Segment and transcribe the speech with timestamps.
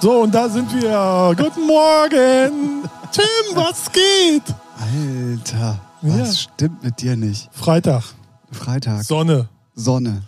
[0.00, 1.34] So, und da sind wir.
[1.36, 2.82] Guten Morgen.
[3.12, 4.42] Tim, was geht?
[4.78, 6.34] Alter, was Ja.
[6.34, 7.50] stimmt mit dir nicht?
[7.52, 8.04] Freitag.
[8.50, 9.48] Freitag, Sonne.
[9.74, 10.22] Sonne,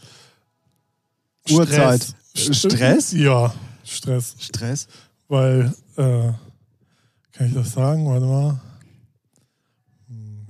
[1.51, 2.15] Uhrzeit.
[2.35, 2.57] Stress.
[2.59, 3.13] Stress?
[3.13, 3.53] Ja,
[3.85, 4.35] Stress.
[4.39, 4.87] Stress.
[5.29, 6.33] Weil, äh,
[7.33, 8.07] kann ich das sagen?
[8.07, 8.61] Warte mal.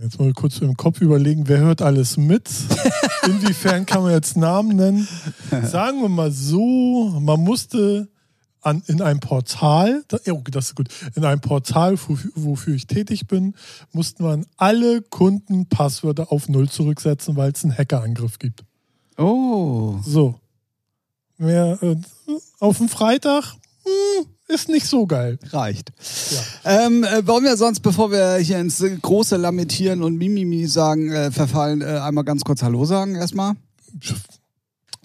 [0.01, 2.51] Jetzt mal kurz im Kopf überlegen, wer hört alles mit?
[3.27, 5.07] Inwiefern kann man jetzt Namen nennen?
[5.63, 8.09] Sagen wir mal so, man musste
[8.63, 12.87] an, in einem Portal, da- okay, das ist gut, in einem Portal, wofür, wofür ich
[12.87, 13.55] tätig bin,
[13.93, 18.65] mussten man alle Kundenpasswörter auf Null zurücksetzen, weil es einen Hackerangriff gibt.
[19.19, 20.39] Oh, So.
[21.39, 21.97] Mehr, äh,
[22.61, 25.39] auf dem Freitag hm, ist nicht so geil.
[25.51, 25.91] reicht.
[26.65, 26.87] Ja.
[26.87, 31.33] Ähm, äh, wollen wir sonst, bevor wir hier ins große Lamentieren und Mimimi sagen, äh,
[31.33, 33.55] verfallen, äh, einmal ganz kurz Hallo sagen erstmal?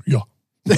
[0.06, 0.24] Ja.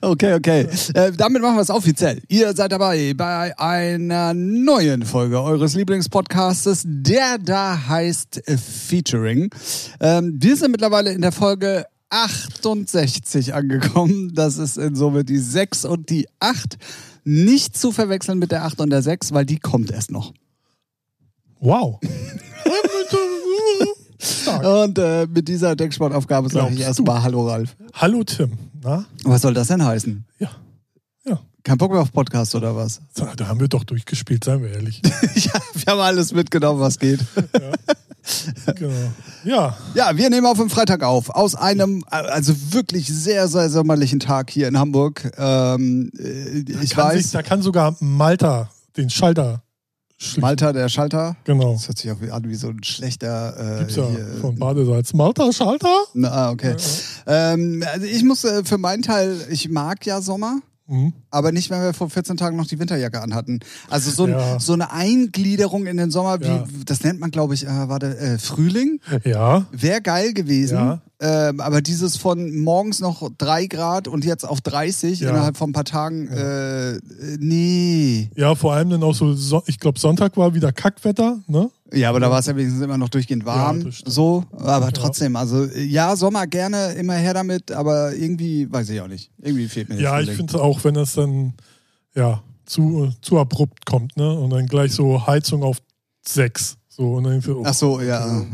[0.00, 0.68] Okay, okay.
[0.94, 2.22] Äh, damit machen wir es offiziell.
[2.28, 8.42] Ihr seid dabei bei einer neuen Folge eures Lieblingspodcastes, der da heißt
[8.88, 9.50] Featuring.
[10.00, 14.32] Ähm, wir sind mittlerweile in der Folge 68 angekommen.
[14.34, 16.78] Das ist insofern die 6 und die 8.
[17.24, 20.32] Nicht zu verwechseln mit der 8 und der 6, weil die kommt erst noch.
[21.60, 22.00] Wow.
[24.62, 27.76] Und äh, mit dieser Decksportaufgabe sage ich erstmal Hallo Ralf.
[27.94, 28.52] Hallo Tim.
[28.82, 29.04] Na?
[29.24, 30.24] Was soll das denn heißen?
[30.38, 30.50] Ja.
[31.24, 31.40] Ja.
[31.62, 33.00] Kein Bock mehr auf Podcast oder was?
[33.14, 35.00] Da haben wir doch durchgespielt, seien wir ehrlich.
[35.34, 37.20] ja, wir haben alles mitgenommen, was geht.
[38.74, 39.12] genau.
[39.44, 39.76] Ja.
[39.94, 41.30] Ja, wir nehmen auf am Freitag auf.
[41.30, 45.30] Aus einem, also wirklich sehr, sehr sommerlichen Tag hier in Hamburg.
[45.38, 49.62] Ähm, äh, ich weiß, Sich, da kann sogar Malta den Schalter.
[50.38, 51.36] Malta, der Schalter.
[51.44, 51.72] Genau.
[51.72, 53.76] Das hört sich auch wie- an wie so ein schlechter.
[53.76, 55.12] Äh, Gibt's ja hier, von Badesalz.
[55.14, 56.04] Malta Schalter?
[56.14, 56.76] Na, ah, okay.
[57.26, 60.60] Ähm, also ich muss äh, für meinen Teil, ich mag ja Sommer.
[60.86, 61.12] Mhm.
[61.32, 63.60] Aber nicht, wenn wir vor 14 Tagen noch die Winterjacke anhatten.
[63.90, 64.60] Also so, ein, Ja.
[64.60, 66.64] so eine Eingliederung in den Sommer, wie, Ja.
[66.86, 69.00] das nennt man, glaube ich, äh, warte, äh, Frühling.
[69.24, 69.66] Ja.
[69.72, 70.74] Wäre geil gewesen.
[70.76, 71.00] Ja.
[71.20, 75.30] Ähm, aber dieses von morgens noch drei Grad und jetzt auf 30 Ja.
[75.30, 76.98] innerhalb von ein paar Tagen, äh,
[77.38, 78.28] nee.
[78.36, 81.70] Ja, vor allem dann auch so, so ich glaube, Sonntag war wieder Kackwetter, ne?
[81.94, 83.82] Ja, aber da war es ja wenigstens immer noch durchgehend warm.
[83.82, 84.90] Ja, so, aber Ja.
[84.92, 89.30] trotzdem, also ja, Sommer gerne, immer her damit, aber irgendwie, weiß ich auch nicht.
[89.42, 90.48] Irgendwie fehlt mir Ja, das ich Frühling.
[90.48, 91.54] finde auch, wenn das dann
[92.14, 94.32] ja zu, zu abrupt kommt, ne?
[94.32, 95.78] Und dann gleich so Heizung auf
[96.26, 96.76] sechs.
[96.88, 97.62] So, und dann irgendwie, oh.
[97.64, 98.44] Ach so, ja.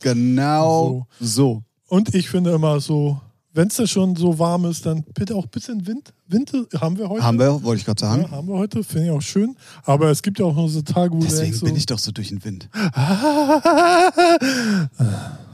[0.00, 1.62] Genau so.
[1.88, 3.20] Und ich finde immer so,
[3.54, 6.12] wenn es schon so warm ist, dann bitte auch ein bisschen Wind.
[6.26, 7.22] Wind haben wir heute.
[7.22, 8.22] Haben wir, wollte ich gerade sagen.
[8.22, 9.56] Ja, haben wir heute, finde ich auch schön.
[9.84, 12.10] Aber es gibt ja auch noch so Tage, wo Deswegen so, bin ich doch so
[12.10, 12.68] durch den Wind.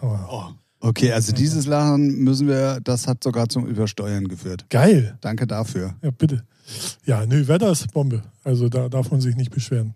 [0.00, 4.64] Aber Okay, also dieses Lachen müssen wir, das hat sogar zum Übersteuern geführt.
[4.70, 5.18] Geil.
[5.20, 5.94] Danke dafür.
[6.02, 6.44] Ja, bitte.
[7.04, 8.22] Ja, nö, Wetter ist Bombe.
[8.44, 9.94] Also da darf man sich nicht beschweren.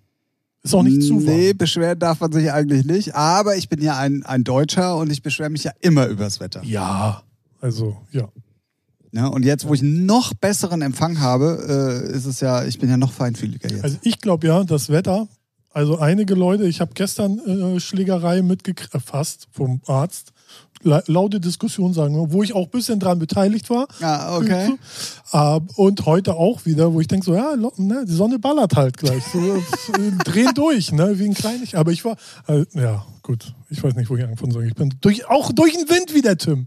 [0.63, 1.25] Ist auch nicht zu warm.
[1.25, 3.15] Nee, beschweren darf man sich eigentlich nicht.
[3.15, 6.63] Aber ich bin ja ein, ein Deutscher und ich beschwere mich ja immer übers Wetter.
[6.65, 7.23] Ja,
[7.61, 8.29] also, ja.
[9.13, 12.91] Ja, und jetzt, wo ich noch besseren Empfang habe, äh, ist es ja, ich bin
[12.91, 13.85] ja noch feinfühliger jetzt.
[13.85, 15.29] Also ich glaube ja, das Wetter,
[15.71, 20.34] also einige Leute, ich habe gestern äh, Schlägerei mitgekriegt, fast vom Arzt,
[20.85, 23.87] laute Diskussion sagen wo ich auch ein bisschen dran beteiligt war.
[24.01, 24.75] ah, okay.
[25.33, 28.97] Äh, und heute auch wieder, wo ich denke so, ja, ne, die Sonne ballert halt
[28.97, 29.23] gleich.
[29.33, 31.77] So, äh, drehen durch, ne, wie ein Kleinig.
[31.77, 32.17] Aber ich war,
[32.49, 34.67] äh, ja, gut, ich weiß nicht, wo ich anfangen soll.
[34.67, 36.67] Ich bin durch, auch durch den Wind wieder, Tim.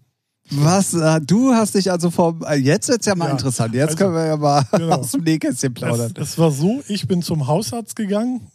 [0.49, 2.09] Was, äh, du hast dich also
[2.47, 3.73] äh, jetzt wird's ja mal Ja, interessant.
[3.73, 4.95] Jetzt also, können wir ja mal genau.
[4.95, 6.13] aus dem Nähkästchen Es, plaudern.
[6.15, 8.47] es war so, ich bin zum Hausarzt gegangen.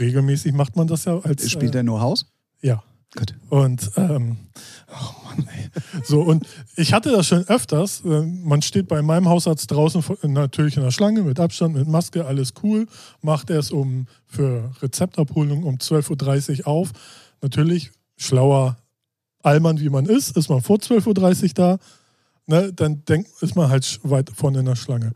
[0.00, 1.50] Regelmäßig macht man das ja als.
[1.50, 2.26] Spielt äh, er nur Haus?
[2.62, 2.82] Ja.
[3.16, 3.34] Gut.
[3.48, 4.38] Und ähm,
[4.88, 5.70] oh Mann, ey.
[6.02, 6.46] So, und
[6.76, 8.02] ich hatte das schon öfters.
[8.04, 12.26] Äh, Man steht bei meinem Hausarzt draußen natürlich in der Schlange mit Abstand, mit Maske,
[12.26, 12.86] alles cool.
[13.22, 16.90] Macht erst um für Rezeptabholung um 12.30 Uhr auf.
[17.40, 18.76] Natürlich, schlauer
[19.42, 21.78] Allmann wie man ist, ist man vor 12.30 Uhr da.
[22.46, 25.12] Ne, dann denk, ist man halt weit vorne in der Schlange.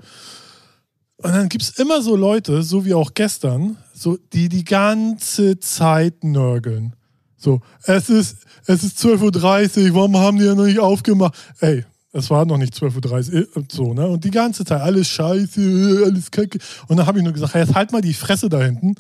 [1.16, 5.58] Und dann gibt es immer so Leute, so wie auch gestern, so, die die ganze
[5.58, 6.94] Zeit nörgeln.
[7.38, 11.34] So, es ist, es ist 12.30 Uhr, warum haben die ja noch nicht aufgemacht?
[11.60, 14.08] Ey, es war noch nicht 12.30 Uhr, äh, so, ne?
[14.08, 16.58] Und die ganze Zeit, alles scheiße, äh, alles kacke.
[16.88, 18.96] Und dann habe ich nur gesagt, hey, jetzt halt mal die Fresse da hinten.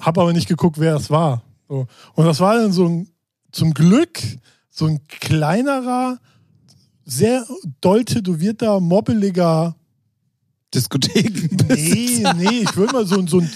[0.00, 1.42] Hab aber nicht geguckt, wer es war.
[1.68, 1.86] So.
[2.14, 3.08] Und das war dann so ein,
[3.52, 4.18] zum Glück,
[4.70, 6.18] so ein kleinerer,
[7.04, 7.46] sehr
[7.80, 9.76] doll tätowierter, mobbeliger
[10.74, 11.56] Diskotheken.
[11.68, 13.50] Nee, nee, ich will mal so, ein- so ein,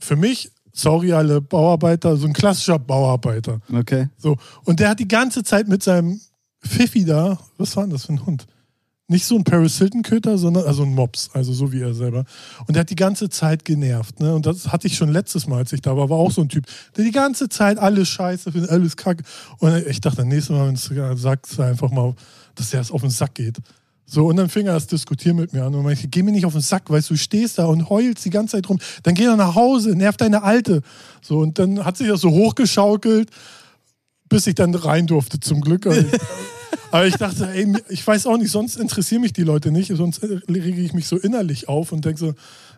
[0.00, 3.60] für mich, sorry alle Bauarbeiter, so ein klassischer Bauarbeiter.
[3.72, 4.08] Okay.
[4.18, 4.36] So.
[4.64, 6.20] Und der hat die ganze Zeit mit seinem
[6.62, 8.46] Pfiffi da, was war denn das für ein Hund?
[9.10, 12.24] nicht so ein Paris Hilton-Köter, sondern also ein Mops, also so wie er selber.
[12.66, 14.20] Und der hat die ganze Zeit genervt.
[14.20, 14.32] Ne?
[14.32, 16.48] Und das hatte ich schon letztes Mal, als ich da war, war auch so ein
[16.48, 16.64] Typ,
[16.96, 19.24] der die ganze Zeit alles scheiße findet, alles kacke.
[19.58, 22.14] Und ich dachte, nächstes Mal, wenn du sagst, einfach mal,
[22.54, 23.58] dass der es auf den Sack geht.
[24.12, 26.44] So, und dann fing er das Diskutieren mit mir an und meinte, geh mir nicht
[26.44, 28.80] auf den Sack, weißt du, du stehst da und heulst die ganze Zeit rum.
[29.04, 30.82] Dann geh doch nach Hause, nerv deine Alte.
[31.22, 33.30] So, und dann hat sich das so hochgeschaukelt,
[34.28, 35.86] bis ich dann rein durfte, zum Glück.
[36.90, 40.20] Aber ich dachte, ey, ich weiß auch nicht, sonst interessieren mich die Leute nicht, sonst
[40.24, 42.34] rege ich mich so innerlich auf und denke so,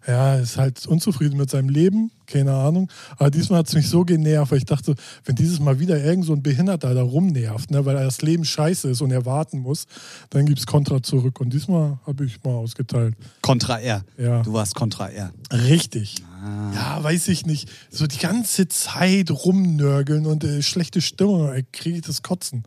[0.06, 2.90] ja, ist halt unzufrieden mit seinem Leben, keine Ahnung.
[3.19, 4.94] Aber diesmal hat es mich so genervt, weil ich dachte,
[5.25, 8.90] wenn dieses Mal wieder irgend so ein Behinderter da rumnervt, ne, weil das Leben scheiße
[8.90, 9.87] ist und er warten muss,
[10.31, 11.40] dann gibt es Kontra zurück.
[11.40, 13.14] Und diesmal habe ich mal ausgeteilt.
[13.43, 14.04] Kontra R.
[14.19, 14.43] Ja.
[14.43, 15.32] Du warst Kontra R.
[15.52, 16.16] Richtig.
[16.43, 16.72] Ah.
[16.75, 17.70] Ja, weiß ich nicht.
[17.90, 22.64] So die ganze Zeit rumnörgeln und äh, schlechte Stimmung, kriege ich das Kotzen.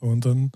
[0.00, 0.50] So, und dann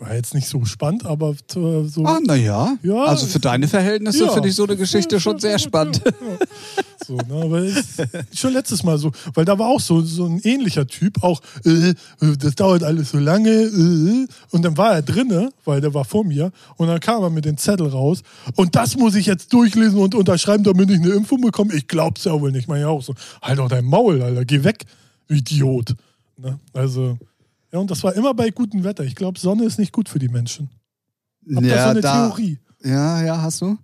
[0.00, 2.04] war jetzt nicht so spannend, aber äh, so.
[2.04, 2.76] Ah, naja.
[2.82, 4.32] Ja, also für deine Verhältnisse ja.
[4.32, 6.02] finde ich so eine Geschichte ja, schon sehr spannend.
[7.04, 7.66] So, ne, aber
[8.34, 11.94] schon letztes Mal so, weil da war auch so, so ein ähnlicher Typ, auch, äh,
[12.20, 16.24] das dauert alles so lange, äh, und dann war er drinne, weil der war vor
[16.24, 18.22] mir, und dann kam er mit dem Zettel raus,
[18.56, 21.72] und das muss ich jetzt durchlesen und unterschreiben, damit ich eine Impfung bekomme.
[21.74, 23.14] Ich glaub's ja wohl nicht, meine ja auch so.
[23.40, 24.84] Halt doch dein Maul, Alter, geh weg,
[25.28, 25.94] Idiot.
[26.36, 26.58] Ne?
[26.74, 27.16] Also.
[27.72, 29.04] Ja, und das war immer bei gutem Wetter.
[29.04, 30.70] Ich glaube, Sonne ist nicht gut für die Menschen.
[31.54, 32.58] Hab ja, das so eine da, Theorie?
[32.82, 33.76] Ja, ja, hast du.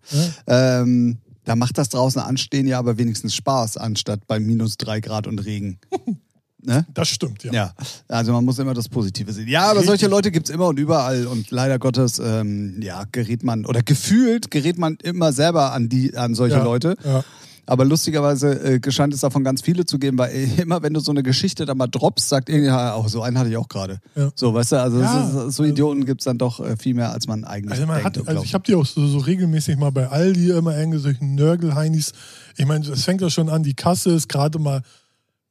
[0.47, 0.81] Ja.
[0.81, 5.27] Ähm, da macht das draußen anstehen ja aber wenigstens Spaß, anstatt bei minus drei Grad
[5.27, 5.79] und Regen.
[6.67, 6.87] Ne?
[6.95, 7.53] Das stimmt, ja.
[7.53, 7.75] Ja,
[8.09, 9.49] also man muss immer das Positive sehen.
[9.49, 13.45] Ja, aber solche Leute gibt es immer und überall und leider Gottes, ähm, ja, gerät
[13.45, 16.97] man oder gefühlt gerät man immer selber an die, an solche ja, Leute.
[17.05, 17.23] Ja.
[17.67, 21.01] Aber lustigerweise äh, scheint es davon ganz viele zu geben, weil äh, immer wenn du
[21.01, 23.69] so eine Geschichte da mal droppst, sagt irgendjemand, auch oh, so einen hatte ich auch
[23.69, 24.01] gerade.
[24.15, 24.31] Ja.
[24.35, 25.31] So, weißt du, also ja.
[25.31, 28.03] so, so, Idioten gibt es dann doch äh, viel mehr, als man eigentlich also man
[28.03, 28.19] denkt.
[28.19, 32.13] Hat, also ich habe die auch so, so, regelmäßig mal bei Aldi immer irgendwelche Nörgelheinis.
[32.57, 34.83] Ich meine, es fängt ja schon an, die Kasse ist gerade mal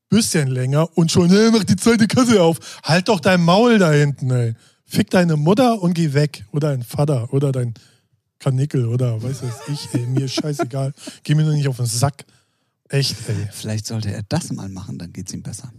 [0.10, 2.57] bisschen länger und schon, hey, mach die zweite Kasse auf.
[2.83, 4.54] Halt doch dein Maul da hinten, ey.
[4.86, 6.45] Fick deine Mutter und geh weg.
[6.51, 7.74] Oder dein Vater oder dein
[8.44, 10.94] Kanickel oder weiß es ich, ey, mir ist scheißegal.
[11.24, 12.25] Geh mir nur nicht auf den Sack.
[12.90, 13.48] Echt, ey.
[13.51, 15.72] Vielleicht sollte er das mal machen, dann geht's ihm besser.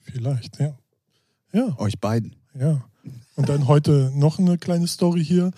[0.00, 0.76] Vielleicht, ja.
[1.52, 1.78] Ja.
[1.78, 2.36] Euch beiden.
[2.58, 2.82] Ja.
[3.36, 5.50] Und dann heute noch eine kleine Story hier.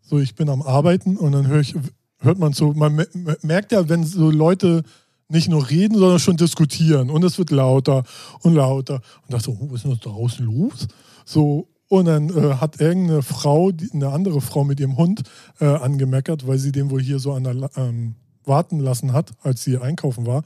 [0.00, 1.74] So, ich bin am Arbeiten und dann hör ich,
[2.20, 3.04] hört man so, man
[3.42, 4.82] merkt ja, wenn so Leute
[5.28, 8.04] nicht nur reden, sondern schon diskutieren und es wird lauter
[8.40, 9.02] und lauter.
[9.22, 10.86] Und dachte, oh, was ist denn da draußen los?
[11.24, 15.22] So, und dann äh, hat irgendeine Frau, die, eine andere Frau mit ihrem Hund
[15.60, 19.62] äh, angemeckert, weil sie den wohl hier so an der, ähm, warten lassen hat, als
[19.62, 20.42] sie einkaufen war,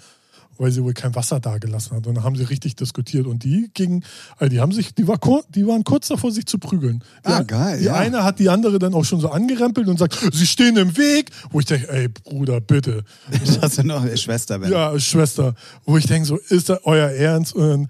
[0.59, 2.07] weil sie wohl kein Wasser da gelassen hat.
[2.07, 3.27] Und dann haben sie richtig diskutiert.
[3.27, 4.05] Und die gingen,
[4.37, 5.19] also die haben sich, die, war
[5.55, 7.03] die waren kurz davor, sich zu prügeln.
[7.25, 7.79] Die, ah, geil.
[7.79, 7.95] Die ja.
[7.95, 11.31] eine hat die andere dann auch schon so angerempelt und sagt, sie stehen im Weg.
[11.51, 13.05] Wo ich denke, ey, Bruder, bitte.
[13.61, 14.71] Das ist noch eine Schwester, Ben.
[14.71, 15.55] Ja, Schwester.
[15.85, 17.55] Wo ich denke, so, ist das euer Ernst?
[17.55, 17.89] Und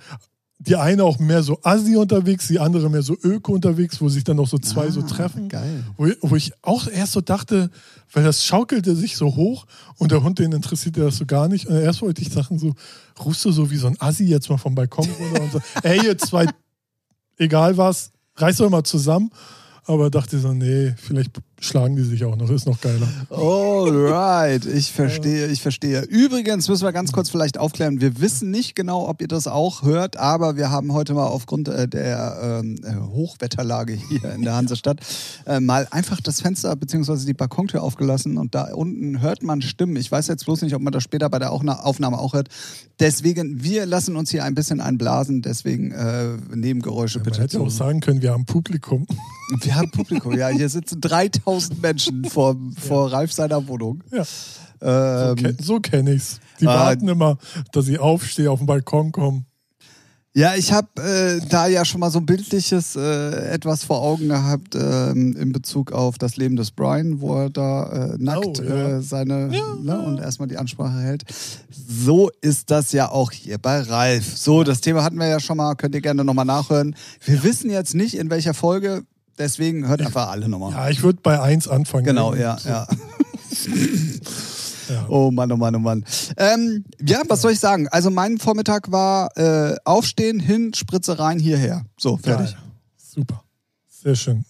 [0.63, 4.25] die eine auch mehr so Assi unterwegs, die andere mehr so Öko unterwegs, wo sich
[4.25, 5.49] dann noch so zwei ah, so treffen.
[5.49, 5.85] Geil.
[5.97, 7.71] Wo, wo, ich auch erst so dachte,
[8.13, 11.67] weil das schaukelte sich so hoch und der Hund, den interessierte das so gar nicht.
[11.67, 12.75] Und erst wollte ich sagen, so,
[13.25, 16.05] rufst du so wie so ein Assi jetzt mal vom Balkon runter und so, ey,
[16.05, 16.47] ihr zwei,
[17.39, 19.31] egal was, reißt euch mal zusammen.
[19.87, 23.07] Aber dachte so, nee, vielleicht schlagen die sich auch noch, ist noch geiler.
[23.29, 26.03] Alright, ich verstehe, ich verstehe.
[26.03, 29.83] Übrigens müssen wir ganz kurz vielleicht aufklären, wir wissen nicht genau, ob ihr das auch
[29.83, 34.55] hört, aber wir haben heute mal aufgrund äh, der ähm, äh, Hochwetterlage hier in der
[34.55, 35.01] Hansestadt
[35.47, 37.27] äh, mal einfach das Fenster bzw.
[37.27, 39.97] die Balkontür aufgelassen und da unten hört man Stimmen.
[39.97, 42.49] Ich weiß jetzt bloß nicht, ob man das später bei der Aufnahme auch hört.
[42.99, 47.39] Deswegen, wir lassen uns hier ein bisschen einblasen, deswegen äh, Nebengeräusche ja, bitte.
[47.39, 49.07] Man hätte auch sagen können, wir haben Publikum.
[49.63, 50.47] Wir haben Publikum, ja.
[50.49, 51.50] Hier sitzen 3000
[51.81, 53.17] Menschen vor, vor ja.
[53.17, 54.03] Ralf seiner Wohnung.
[54.11, 54.25] Ja.
[54.83, 56.41] Ähm, so, so kenne ich's.
[56.61, 57.39] Die äh, warten immer,
[57.73, 59.45] dass ich aufstehe, auf den Balkon komme.
[60.33, 64.29] Ja, ich habe äh, da ja schon mal so ein bildliches äh, etwas vor Augen
[64.29, 68.63] gehabt ähm, in Bezug auf das Leben des Brian, wo er da äh, nackt oh,
[68.63, 68.99] ja.
[68.99, 71.25] Äh, seine ja, ne, und erstmal die Ansprache hält.
[71.69, 74.37] So ist das ja auch hier bei Ralf.
[74.37, 76.95] So, das Thema hatten wir ja schon mal, könnt ihr gerne nochmal nachhören.
[77.25, 79.03] Wir wissen jetzt nicht, in welcher Folge
[79.39, 80.73] Deswegen hört einfach alle nochmal.
[80.73, 82.05] Ja, ich würde bei 1 anfangen.
[82.05, 82.69] Genau, ja, so.
[82.69, 82.87] ja.
[84.89, 85.07] ja.
[85.09, 86.05] Oh Mann, oh Mann, oh Mann.
[86.37, 87.89] Ähm, ja, was soll ich sagen?
[87.89, 91.85] Also mein Vormittag war äh, aufstehen, hin, Spritze rein, hierher.
[91.99, 92.53] So, fertig.
[92.53, 92.63] Geil.
[92.97, 93.45] Super.
[93.89, 94.45] Sehr schön.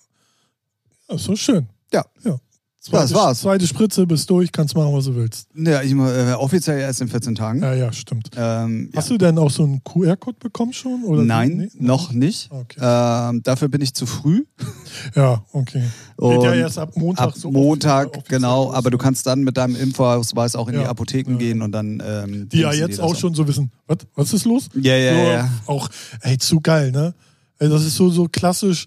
[1.08, 1.68] Ja, so schön.
[1.92, 2.04] Ja.
[2.24, 2.38] ja.
[2.82, 3.40] Zweite, das war's.
[3.40, 5.48] Zweite Spritze, bist durch, kannst machen, was du willst.
[5.54, 7.60] Ja, ich, äh, offiziell erst in 14 Tagen.
[7.60, 8.30] Ja, ja, stimmt.
[8.34, 8.96] Ähm, ja.
[8.98, 11.04] Hast du denn auch so einen QR-Code bekommen schon?
[11.04, 11.68] Oder Nein, Nee?
[11.78, 12.50] noch nicht.
[12.50, 12.78] Okay.
[12.80, 14.44] Ähm, dafür bin ich zu früh.
[15.14, 15.80] Ja, okay.
[15.80, 18.66] Geht Und ja erst ab Montag ab so Montag, genau.
[18.66, 21.38] los, Aber du kannst dann mit deinem Impfausweis auch in die Ja, Apotheken ja.
[21.38, 22.02] gehen und dann.
[22.04, 24.68] Ähm, Die ja jetzt dir auch schon so wissen, was, was ist los?
[24.74, 25.50] Ja, ja, so, ja.
[25.66, 25.88] Auch,
[26.22, 27.14] ey, zu geil, ne?
[27.58, 28.86] Ey, das ist so, so klassisch,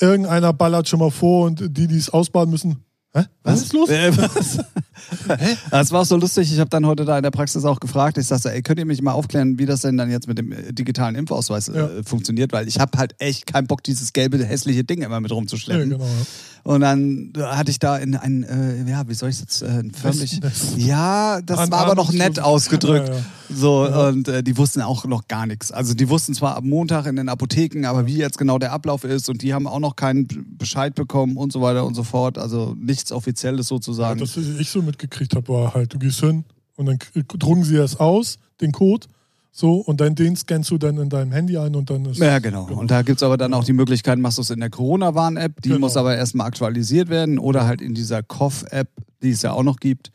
[0.00, 3.24] irgendeiner ballert schon mal vor und die, die es ausbaden müssen, hä?
[3.42, 3.88] Was ist los?
[3.90, 4.58] Äh, was?
[5.70, 6.52] Das war auch so lustig.
[6.52, 8.18] Ich habe dann heute da in der Praxis auch gefragt.
[8.18, 10.52] Ich sagte, ey, könnt ihr mich mal aufklären, wie das denn dann jetzt mit dem
[10.52, 11.88] äh, digitalen Impfausweis äh, Ja.
[12.04, 12.52] funktioniert?
[12.52, 15.90] Weil ich habe halt echt keinen Bock, dieses gelbe, hässliche Ding immer mit Ja, rumzuschleppen.
[15.90, 16.04] genau.
[16.04, 16.10] Ja.
[16.64, 20.40] Und dann hatte ich da in ein, äh, ja, wie soll ich jetzt äh, förmlich.
[20.76, 23.08] Ja, das war aber noch nett ausgedrückt.
[23.08, 23.20] Ja, ja.
[23.54, 24.08] So, Ja.
[24.08, 25.72] und äh, die wussten auch noch gar nichts.
[25.72, 29.02] Also die wussten zwar am Montag in den Apotheken, aber wie jetzt genau der Ablauf
[29.04, 32.38] ist und die haben auch noch keinen Bescheid bekommen und so weiter und so fort.
[32.38, 34.20] Also nichts Offizielles sozusagen.
[34.20, 36.44] Das, was ich so mitgekriegt habe, war halt, du gehst hin
[36.76, 36.98] und dann
[37.38, 39.08] drucken sie es aus, den Code,
[39.54, 42.18] so, und dann den scannst du dann in deinem Handy ein und dann ist.
[42.18, 42.64] Ja, genau.
[42.64, 45.60] Und da gibt es aber dann auch die Möglichkeit, machst du es in der Corona-Warn-App,
[45.60, 45.80] die Genau.
[45.80, 48.88] muss aber erstmal aktualisiert werden oder halt in dieser Cough-App,
[49.22, 50.10] die es ja auch noch gibt.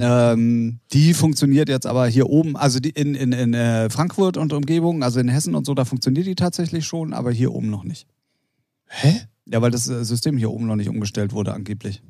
[0.00, 5.02] Ähm, die funktioniert jetzt aber hier oben, also in, in, in äh, Frankfurt und Umgebung,
[5.02, 8.06] also in Hessen und so, da funktioniert die tatsächlich schon, aber hier oben noch nicht.
[8.86, 9.22] Hä?
[9.46, 12.00] Ja, weil das äh, System hier oben noch nicht umgestellt wurde, angeblich.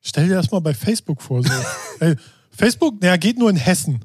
[0.00, 1.42] Stell dir das mal bei Facebook vor.
[1.42, 1.52] So.
[2.00, 2.16] Ey,
[2.50, 4.00] Facebook, naja, geht nur in Hessen.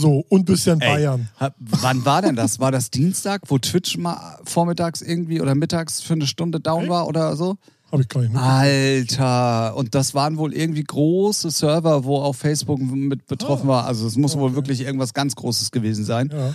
[0.00, 0.88] So, und bisschen Ey.
[0.94, 1.28] Bayern.
[1.58, 2.58] Wann war denn das?
[2.58, 6.88] War das Dienstag, wo Twitch mal vormittags irgendwie oder mittags für eine Stunde down Ey.
[6.88, 7.56] war oder so?
[7.92, 8.36] Habe ich gar nicht.
[8.36, 13.72] Alter, und das waren wohl irgendwie große Server, wo auch Facebook mit betroffen Ah.
[13.72, 13.84] war.
[13.86, 14.54] Also es muss wohl Okay.
[14.56, 16.30] wirklich irgendwas ganz Großes gewesen sein.
[16.32, 16.54] Ja.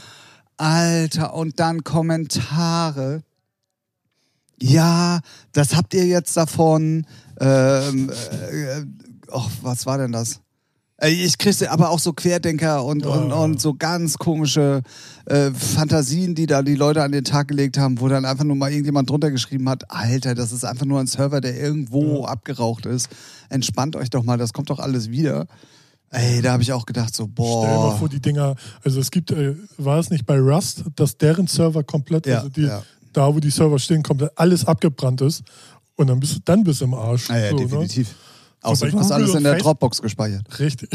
[0.58, 3.22] Alter, und dann Kommentare.
[4.62, 5.20] Ja,
[5.52, 7.06] das habt ihr jetzt davon.
[7.42, 8.86] Ähm, äh,
[9.30, 10.40] och, was war denn das?
[10.98, 13.12] Äh, Ich kriegte aber auch so Querdenker und, Ja.
[13.12, 14.82] und, und so ganz komische
[15.26, 18.56] äh, Fantasien, die da die Leute an den Tag gelegt haben, wo dann einfach nur
[18.56, 22.30] mal irgendjemand drunter geschrieben hat, Alter, das ist einfach nur ein Server, der irgendwo Ja.
[22.30, 23.10] abgeraucht ist.
[23.50, 25.48] Entspannt euch doch mal, das kommt doch alles wieder.
[26.12, 27.98] Ey, da habe ich auch gedacht, so, Stell dir mal boah.
[27.98, 31.84] vor, die Dinger, also es gibt, äh, war es nicht bei Rust, dass deren Server
[31.84, 32.84] komplett, Ja, also die, ja.
[33.12, 35.44] da wo die Server stehen, komplett alles abgebrannt ist
[35.96, 37.28] und dann bist du, dann bist du im Arsch.
[37.30, 37.64] Ja, ja, so, ne?
[37.64, 38.08] definitiv.
[38.10, 38.14] bei
[38.66, 40.60] Außer du hast alles in der Facebook- Dropbox gespeichert.
[40.60, 40.90] Richtig.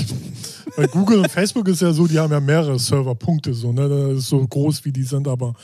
[0.77, 3.89] Bei Google und Facebook ist ja so, die haben ja mehrere Serverpunkte, so, ne?
[3.89, 5.55] Das ist so groß, wie die sind, aber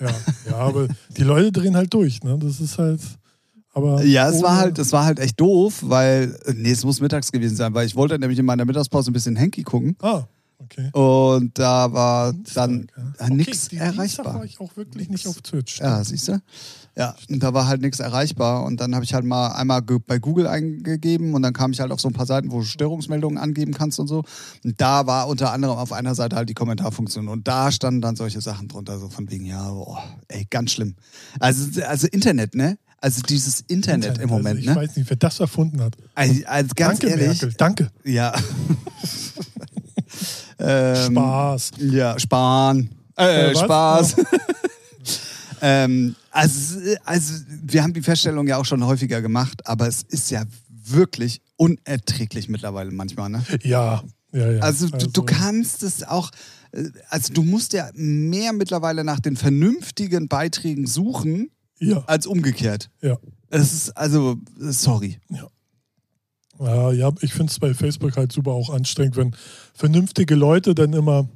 [0.00, 0.08] ja,
[0.50, 2.38] ja, aber die Leute drehen halt durch, ne?
[2.38, 3.00] Das ist halt.
[3.72, 7.30] Aber Ja, es war halt, es war halt echt doof, weil, nee, es muss mittags
[7.30, 10.24] gewesen sein, weil ich wollte nämlich in meiner Mittagspause ein bisschen Henky gucken Ah,
[10.58, 10.90] okay.
[10.92, 13.02] und da war dann ja.
[13.02, 14.34] äh, Okay, nichts die- Dienstag erreichbar.
[14.34, 15.78] war ich auch wirklich nicht auf Twitch.
[15.78, 16.40] Ja, siehst du?
[16.96, 20.18] Ja, und da war halt nichts erreichbar und dann habe ich halt mal einmal bei
[20.18, 23.38] Google eingegeben und dann kam ich halt auf so ein paar Seiten, wo du Störungsmeldungen
[23.38, 24.24] angeben kannst und so.
[24.64, 28.16] Und da war unter anderem auf einer Seite halt die Kommentarfunktion und da standen dann
[28.16, 30.96] solche Sachen drunter, so von wegen, ja, boah, ey, ganz schlimm.
[31.38, 32.76] Also, also Internet, ne?
[33.02, 34.76] Also dieses Internet, im Moment, also ich ne?
[34.76, 35.96] weiß nicht, wer das erfunden hat.
[36.14, 37.90] Also, also ganz danke, ehrlich, Merkel, danke.
[38.04, 38.34] ja.
[40.58, 41.70] ähm, Spaß.
[41.78, 42.90] Ja, sparen.
[43.16, 43.56] Äh, Äh?
[43.56, 44.16] Spaß.
[45.62, 50.30] ähm, also, also, wir haben die Feststellung ja auch schon häufiger gemacht, aber es ist
[50.30, 53.28] ja wirklich unerträglich mittlerweile manchmal.
[53.30, 53.44] Ne?
[53.62, 54.60] Ja, ja, ja.
[54.60, 56.30] Also, du, du kannst es auch,
[56.72, 62.90] äh, also du musst ja mehr mittlerweile nach den vernünftigen Beiträgen suchen, Ja, als umgekehrt.
[63.02, 63.18] ja.
[63.52, 65.18] Es ist, also, sorry.
[66.60, 69.34] Ja, ja ich finde es bei Facebook halt super auch anstrengend, wenn
[69.74, 71.28] vernünftige Leute dann immer,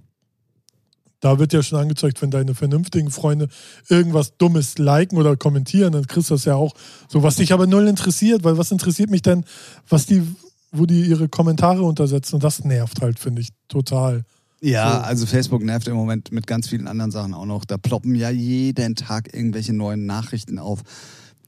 [1.25, 3.49] da wird ja schon angezeigt, wenn deine vernünftigen Freunde
[3.89, 6.75] irgendwas Dummes liken oder kommentieren, dann kriegst du das ja auch
[7.09, 9.45] so, was dich aber null interessiert, weil was interessiert mich denn,
[9.89, 10.23] was die,
[10.71, 14.25] wo die ihre Kommentare untersetzen und das nervt halt, finde ich, total.
[14.61, 14.99] Ja, So.
[14.99, 17.65] also Facebook nervt im Moment mit ganz vielen anderen Sachen auch noch.
[17.65, 20.83] Da ploppen ja jeden Tag irgendwelche neuen Nachrichten auf.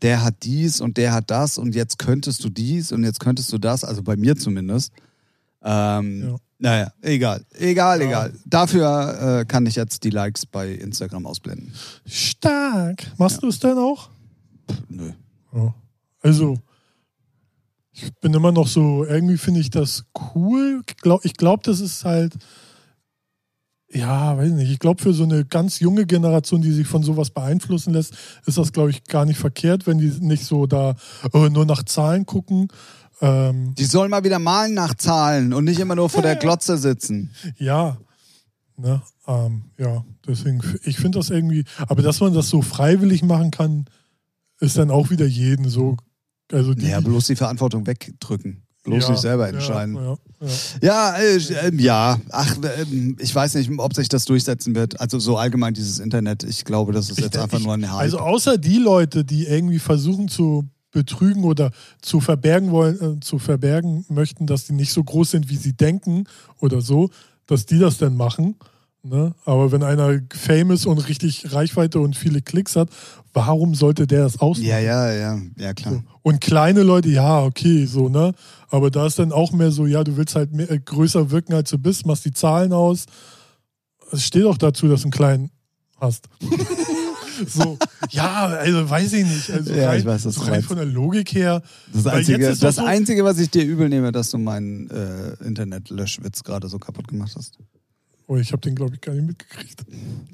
[0.00, 3.52] Der hat dies und der hat das und jetzt könntest du dies und jetzt könntest
[3.52, 4.92] du das, also bei mir zumindest.
[5.62, 6.36] Ähm, Ja.
[6.58, 8.06] Naja, egal, egal, Ja.
[8.06, 8.32] egal.
[8.46, 11.72] Dafür äh, kann ich jetzt die Likes bei Instagram ausblenden.
[12.06, 13.04] Stark.
[13.18, 14.08] Machst du es denn auch?
[14.88, 15.12] Nö.
[15.54, 15.74] Ja.
[16.22, 16.58] Also,
[17.92, 20.82] ich bin immer noch so, irgendwie finde ich das cool.
[21.22, 22.34] Ich glaube, das ist halt,
[23.92, 27.30] ja, weiß nicht, ich glaube, für so eine ganz junge Generation, die sich von sowas
[27.30, 30.96] beeinflussen lässt, ist das, glaube ich, gar nicht verkehrt, wenn die nicht so da
[31.32, 32.68] äh, nur nach Zahlen gucken.
[33.20, 36.76] Ähm, Die sollen mal wieder malen nach Zahlen und nicht immer nur vor der Glotze
[36.76, 37.30] sitzen.
[37.58, 37.96] ja,
[38.76, 43.50] ne, ähm, ja, deswegen, ich finde das irgendwie, aber dass man das so freiwillig machen
[43.50, 43.86] kann,
[44.60, 45.96] ist dann auch wieder jeden so
[46.52, 48.62] Also die, Ja, bloß die Verantwortung wegdrücken.
[48.84, 49.96] Bloß Ja, sich selber entscheiden.
[49.96, 50.48] Ja, ja.
[50.80, 52.20] Ja, äh, ja.
[52.30, 55.00] Ach, ähm, ich weiß nicht, ob sich das durchsetzen wird.
[55.00, 56.44] Also so allgemein dieses Internet.
[56.44, 57.98] Ich glaube, das ist Ich jetzt einfach ich- nur ein Hype.
[57.98, 63.38] Also außer die Leute, die irgendwie versuchen zu betrügen oder zu verbergen wollen, äh, zu
[63.38, 66.24] verbergen möchten, dass die nicht so groß sind, wie sie denken
[66.58, 67.10] oder so,
[67.46, 68.56] dass die das dann machen.
[69.02, 69.34] Ne?
[69.44, 72.88] Aber wenn einer famous und richtig Reichweite und viele Klicks hat,
[73.34, 74.66] warum sollte der das ausmachen?
[74.66, 75.94] ja, ja, ja, ja, klar.
[75.94, 76.02] So.
[76.22, 78.32] Und kleine Leute, ja, okay, so, ne?
[78.70, 81.52] Aber da ist dann auch mehr so, ja, du willst halt mehr, äh, größer wirken,
[81.52, 83.04] als du bist, machst die Zahlen aus.
[84.10, 85.50] Es steht auch dazu, dass du einen kleinen
[86.00, 86.28] hast.
[87.46, 87.78] so,
[88.10, 89.50] ja, also weiß ich nicht.
[89.50, 91.62] Also Ja, rein, ich weiß, was so rein von der Logik her.
[91.92, 96.42] Das, Einzige, das so- Einzige, was ich dir übel nehme, dass du meinen äh, Internet-Löschwitz
[96.44, 97.58] gerade so kaputt gemacht hast.
[98.28, 99.84] Oh, ich habe den, glaube ich, gar nicht mitgekriegt.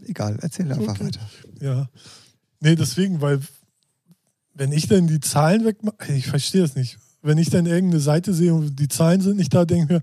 [0.06, 1.04] Egal, erzähl einfach Okay.
[1.06, 1.20] weiter.
[1.60, 1.88] Ja.
[2.60, 3.40] Nee, deswegen, weil
[4.54, 6.98] wenn ich dann die Zahlen wegmache, ich verstehe das nicht.
[7.22, 10.02] Wenn ich dann irgendeine Seite sehe und die Zahlen sind nicht da, denke ich mir,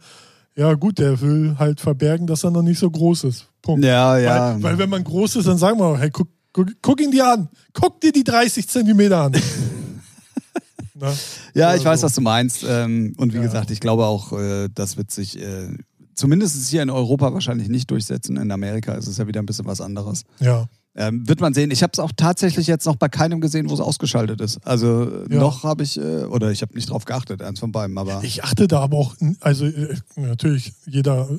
[0.56, 3.48] ja gut, der will halt verbergen, dass er noch nicht so groß ist.
[3.62, 3.84] Punkt.
[3.86, 4.54] Ja, ja.
[4.56, 7.28] Weil, weil wenn man groß ist, dann sagen wir, hey, guck, guck, guck ihn dir
[7.32, 7.50] an.
[7.74, 9.34] Guck dir die 30 Zentimeter an.
[10.96, 11.14] Na?
[11.54, 12.06] Ja, ich Oder weiß, so.
[12.08, 12.66] was du meinst.
[12.68, 13.44] Ähm, und wie Ja.
[13.44, 15.70] gesagt, ich glaube auch, äh, das wird sich äh,
[16.16, 18.38] zumindest hier in Europa wahrscheinlich nicht durchsetzen.
[18.38, 20.24] In Amerika ist es ja wieder ein bisschen was anderes.
[20.40, 20.68] Ja.
[20.96, 21.72] Ähm, wird man sehen.
[21.72, 24.60] Ich habe es auch tatsächlich jetzt noch bei keinem gesehen, wo es ausgeschaltet ist.
[24.66, 25.40] Also Ja.
[25.40, 28.22] noch habe ich, äh, oder ich habe nicht drauf geachtet, eins von beiden, aber.
[28.24, 31.30] Ich achte da aber auch, also äh, natürlich, jeder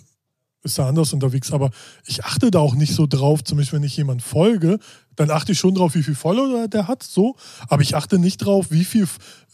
[0.62, 1.70] ist da anders unterwegs, aber
[2.06, 4.78] ich achte da auch nicht so drauf, zum Beispiel, wenn ich jemand folge,
[5.16, 7.36] dann achte ich schon drauf, wie viel Follower der hat, so,
[7.68, 9.06] aber ich achte nicht drauf, wie viel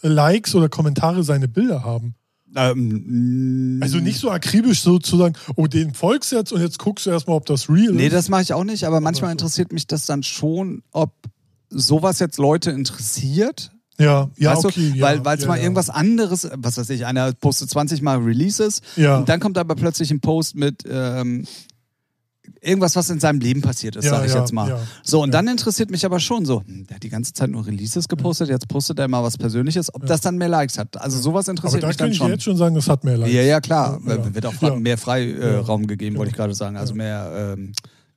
[0.02, 2.14] Likes oder Kommentare seine Bilder haben.
[2.54, 7.10] ähm, Also nicht so akribisch sozusagen, oh, den folgst du jetzt und jetzt guckst du
[7.10, 8.12] erstmal, ob das real Nee, ist.
[8.12, 11.12] das mache ich auch nicht, aber manchmal interessiert mich das dann schon, ob
[11.70, 13.72] sowas jetzt Leute interessiert.
[13.98, 14.90] Ja, ja, weißt okay.
[14.92, 14.96] du?
[14.98, 15.62] ja, Weil es ja, mal ja.
[15.62, 19.18] irgendwas anderes, was weiß ich, einer postet 20 Mal Releases Ja.
[19.18, 21.46] und dann kommt aber plötzlich ein Post mit ähm,
[22.61, 24.68] irgendwas, was in seinem Leben passiert ist, Ja, sag ich ja, jetzt mal.
[24.68, 24.78] ja.
[25.02, 25.32] So, und Ja.
[25.42, 28.48] dann interessiert mich aber schon so, hm, der hat die ganze Zeit nur Releases gepostet,
[28.48, 30.96] jetzt postet er mal was Persönliches, ob das dann mehr Likes hat.
[31.00, 32.30] Also sowas Aber interessiert da mich kann dann ich schon.
[32.30, 33.35] jetzt schon sagen, das hat mehr Likes.
[33.35, 34.00] Ja, ja, klar.
[34.06, 34.35] Ja, ja.
[34.35, 34.76] Wird auch Ja.
[34.76, 35.87] mehr Freiraum Ja.
[35.88, 36.18] gegeben, Ja.
[36.20, 36.76] wollte ich gerade sagen.
[36.76, 37.72] Also mehr ähm?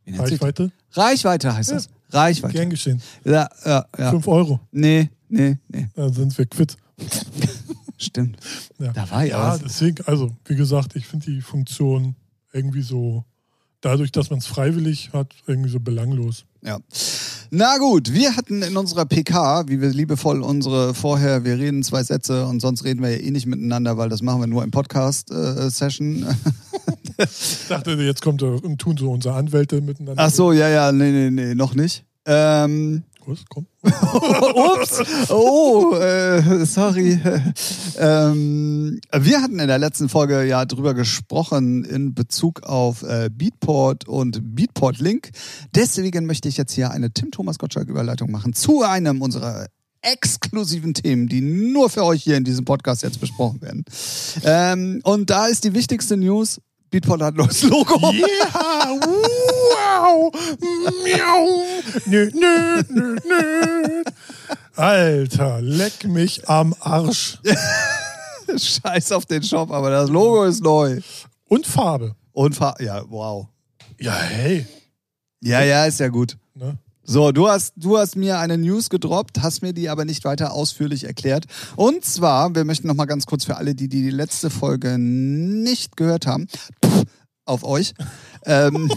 [0.08, 0.72] Reichweite?
[0.94, 1.76] Reichweite heißt Ja.
[1.76, 1.90] das.
[2.12, 2.54] Reichweite.
[2.54, 3.02] Gern geschehen.
[3.24, 4.10] Ja, ja, ja.
[4.10, 5.88] 5 Euro, Nee, nee, nee.
[5.96, 6.76] dann sind wir quitt.
[7.98, 8.38] Stimmt.
[8.80, 8.94] Ja.
[8.94, 12.16] Da war ja, Ja, deswegen, also wie gesagt, ich finde die Funktion
[12.54, 13.26] irgendwie so,
[13.82, 16.46] dadurch, dass man es freiwillig hat, irgendwie so belanglos.
[16.62, 16.80] Ja.
[17.52, 22.04] Na gut, wir hatten in unserer PK, wie wir liebevoll unsere vorher, wir reden zwei
[22.04, 24.72] Sätze und sonst reden wir ja eh nicht miteinander, weil das machen wir nur im
[24.72, 26.26] Podcast-Session.
[27.22, 30.24] Ich dachte, jetzt kommt und tun so unsere Anwälte miteinander.
[30.24, 32.06] Ach so, ja, ja, nee, nee, nee, noch nicht.
[32.26, 33.46] Ähm, Was?
[33.48, 33.68] Komm.
[33.84, 37.20] Ups, oh, äh, sorry.
[38.00, 44.08] ähm, wir hatten in der letzten Folge ja drüber gesprochen in Bezug auf äh, Beatport
[44.08, 45.30] und Beatport Link.
[45.76, 49.68] Deswegen möchte ich jetzt hier eine Tim Thomas Gottschalk-Überleitung machen zu einem unserer
[50.02, 53.86] exklusiven Themen, die nur für euch hier in diesem Podcast jetzt besprochen werden.
[54.44, 56.62] Ähm, und da ist die wichtigste News.
[56.92, 58.12] Beatport hat neues Logo.
[58.12, 59.00] Yeah!
[59.72, 60.32] Wow!
[61.04, 61.64] Miau!
[62.06, 64.04] Nö, nö, nö, nö.
[64.76, 67.38] Alter, leck mich am Arsch.
[68.48, 71.00] Scheiß auf den Shop, aber das Logo ist neu.
[71.48, 72.16] Und Farbe.
[72.32, 73.48] Und Fa ja, wow.
[74.00, 74.66] Ja, hey.
[75.42, 76.38] Ja, ja, ist ja gut.
[77.12, 80.54] So, du hast, du hast mir eine News gedroppt, hast mir die aber nicht weiter
[80.54, 81.46] ausführlich erklärt.
[81.76, 85.98] Und zwar, wir möchten noch mal ganz kurz für alle, die die letzte Folge nicht
[85.98, 86.46] gehört haben,
[86.86, 87.06] pff,
[87.46, 87.96] auf euch,
[88.46, 88.92] ähm,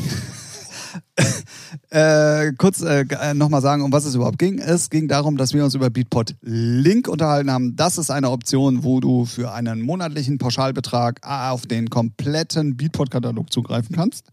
[1.89, 4.59] äh, kurz äh, äh, nochmal sagen, um was es überhaupt ging.
[4.59, 7.77] Es ging darum, dass wir uns über Beatport Link unterhalten haben.
[7.77, 13.97] Das ist eine Option, wo du für einen monatlichen Pauschalbetrag auf den kompletten Beatport-Katalog zugreifen
[13.97, 14.27] kannst.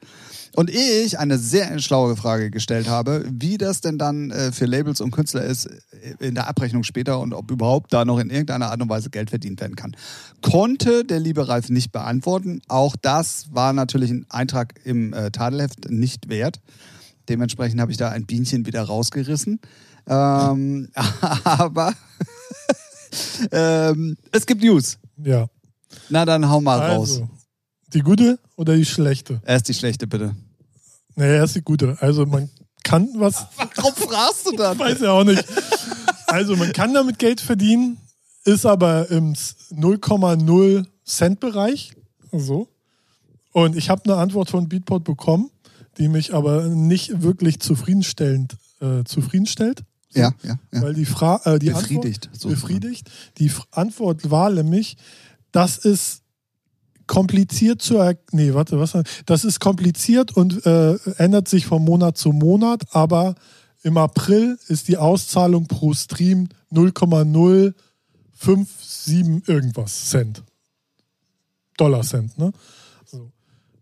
[0.59, 4.99] Und ich eine sehr schlaue Frage gestellt habe, wie das denn dann äh, für Labels
[4.99, 8.69] und Künstler ist äh, in der Abrechnung später und ob überhaupt da noch in irgendeiner
[8.69, 9.95] Art und Weise Geld verdient werden kann.
[10.41, 12.61] Konnte der liebe Ralf nicht beantworten.
[12.67, 16.59] Auch das war natürlich ein Eintrag im äh, Tadelheft nicht wert.
[17.29, 19.61] Dementsprechend habe ich da ein Bienchen wieder rausgerissen.
[20.07, 20.89] Ähm,
[21.45, 21.93] aber
[23.53, 24.97] ähm, es gibt News.
[25.23, 25.47] Ja.
[26.09, 27.11] Na dann hau mal raus.
[27.11, 27.29] Also,
[27.93, 29.41] die gute oder die schlechte?
[29.45, 30.35] Erst die schlechte, bitte.
[31.15, 31.97] Nee, erst die gute.
[31.99, 32.49] Also man
[32.83, 33.45] kann was,
[33.75, 34.77] Warum fragst du dann?
[34.79, 35.43] weiß ja auch nicht.
[36.27, 37.97] Also man kann damit Geld verdienen,
[38.45, 41.93] ist aber im 0,0 Cent Bereich.
[42.31, 42.69] So.
[43.51, 45.49] Und ich habe eine Antwort von Beatport bekommen,
[45.97, 49.83] die mich aber nicht wirklich zufriedenstellend äh, zufriedenstellt.
[50.09, 50.81] So, Ja, ja, ja.
[50.81, 53.11] Weil die, Fra äh, die Befriedigt, Antwort, befriedigt.
[53.37, 54.97] Die F Antwort war nämlich,
[55.51, 56.21] das ist
[57.09, 58.93] kompliziert zu er nee, warte, was?
[59.25, 63.35] Das ist kompliziert und äh, ändert sich von Monat zu Monat, aber
[63.81, 70.43] im April ist die Auszahlung pro Stream 0,057 irgendwas Cent.
[71.77, 72.51] Dollar Cent, ne?
[73.05, 73.31] So.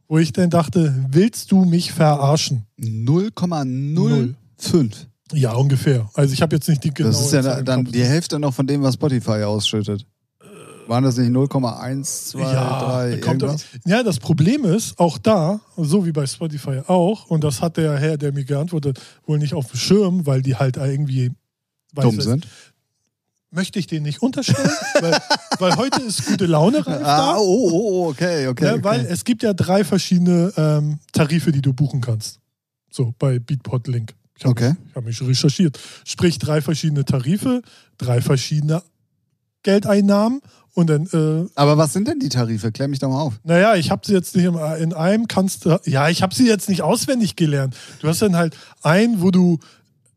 [0.07, 2.65] Wo ich dann dachte, willst du mich verarschen?
[2.79, 4.93] 0,05.
[5.33, 6.09] Ja, ungefähr.
[6.13, 7.93] Also ich habe jetzt nicht die genaue Das ist ja dann Kopf.
[7.93, 10.05] die Hälfte noch von dem, was Spotify ausschüttet.
[10.87, 12.39] Waren das nicht 0,1, 2,
[13.11, 13.65] 3, kommt irgendwas?
[13.85, 17.97] ja, das Problem ist, auch da, so wie bei Spotify auch, und das hat der
[17.97, 21.31] Herr, der mir geantwortet, wohl nicht auf dem Schirm, weil die halt irgendwie
[21.93, 22.47] Dumm sind.
[23.49, 24.69] Möchte ich den nicht unterstellen,
[24.99, 25.17] weil,
[25.59, 27.35] weil heute ist gute Laune Ah, da.
[27.37, 28.65] oh, oh, oh, okay, okay.
[28.65, 28.83] ne, okay.
[28.83, 32.39] Weil es gibt ja drei verschiedene ähm, Tarife, die du buchen kannst.
[32.91, 34.13] So, bei Beatport Link.
[34.37, 34.73] Ich habe Okay.
[34.89, 35.79] ich hab mich recherchiert.
[36.05, 37.61] Sprich, drei verschiedene Tarife,
[37.97, 38.83] drei verschiedene
[39.63, 40.41] Geldeinnahmen
[40.77, 42.71] und dann äh, Aber was sind denn die Tarife?
[42.71, 43.39] Klär mich doch mal auf.
[43.43, 46.47] Naja, ich habe sie jetzt nicht im, in einem kannst du, ja, ich habe sie
[46.47, 47.75] jetzt nicht auswendig gelernt.
[47.99, 49.57] Du hast dann halt ein, wo du,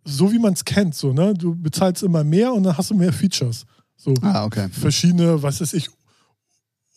[0.04, 2.94] so wie man es kennt, so, ne, du bezahlst immer mehr und dann hast du
[2.94, 3.64] mehr Features.
[3.96, 4.68] So Ah, okay.
[4.70, 5.88] verschiedene, was weiß ich,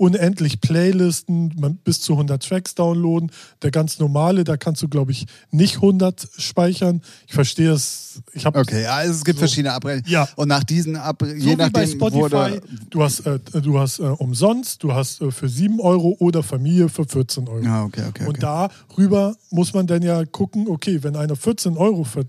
[0.04, 3.32] unendlich Playlisten, man, bis zu 100 Tracks downloaden.
[3.62, 7.02] Der ganz normale, da kannst du, glaube ich, nicht 100 speichern.
[7.26, 8.22] Ich verstehe es.
[8.34, 9.46] Ich Okay, ja, es gibt So.
[9.46, 10.12] verschiedene Abrechnungen.
[10.12, 10.28] Ja.
[10.36, 12.62] Und nach diesen Ab so je wie bei nachdem Spotify, wurde.
[12.90, 16.90] du hast, äh, du hast äh, umsonst, du hast äh, für 7 Euro oder Familie
[16.90, 17.66] für 14 Euro.
[17.66, 18.24] Ah, okay, okay.
[18.26, 18.70] Und okay.
[18.96, 22.26] darüber muss man dann ja gucken, okay, wenn einer 14 Euro für,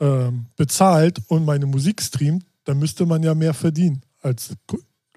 [0.00, 4.54] ähm, bezahlt und meine Musik streamt, dann müsste man ja mehr verdienen als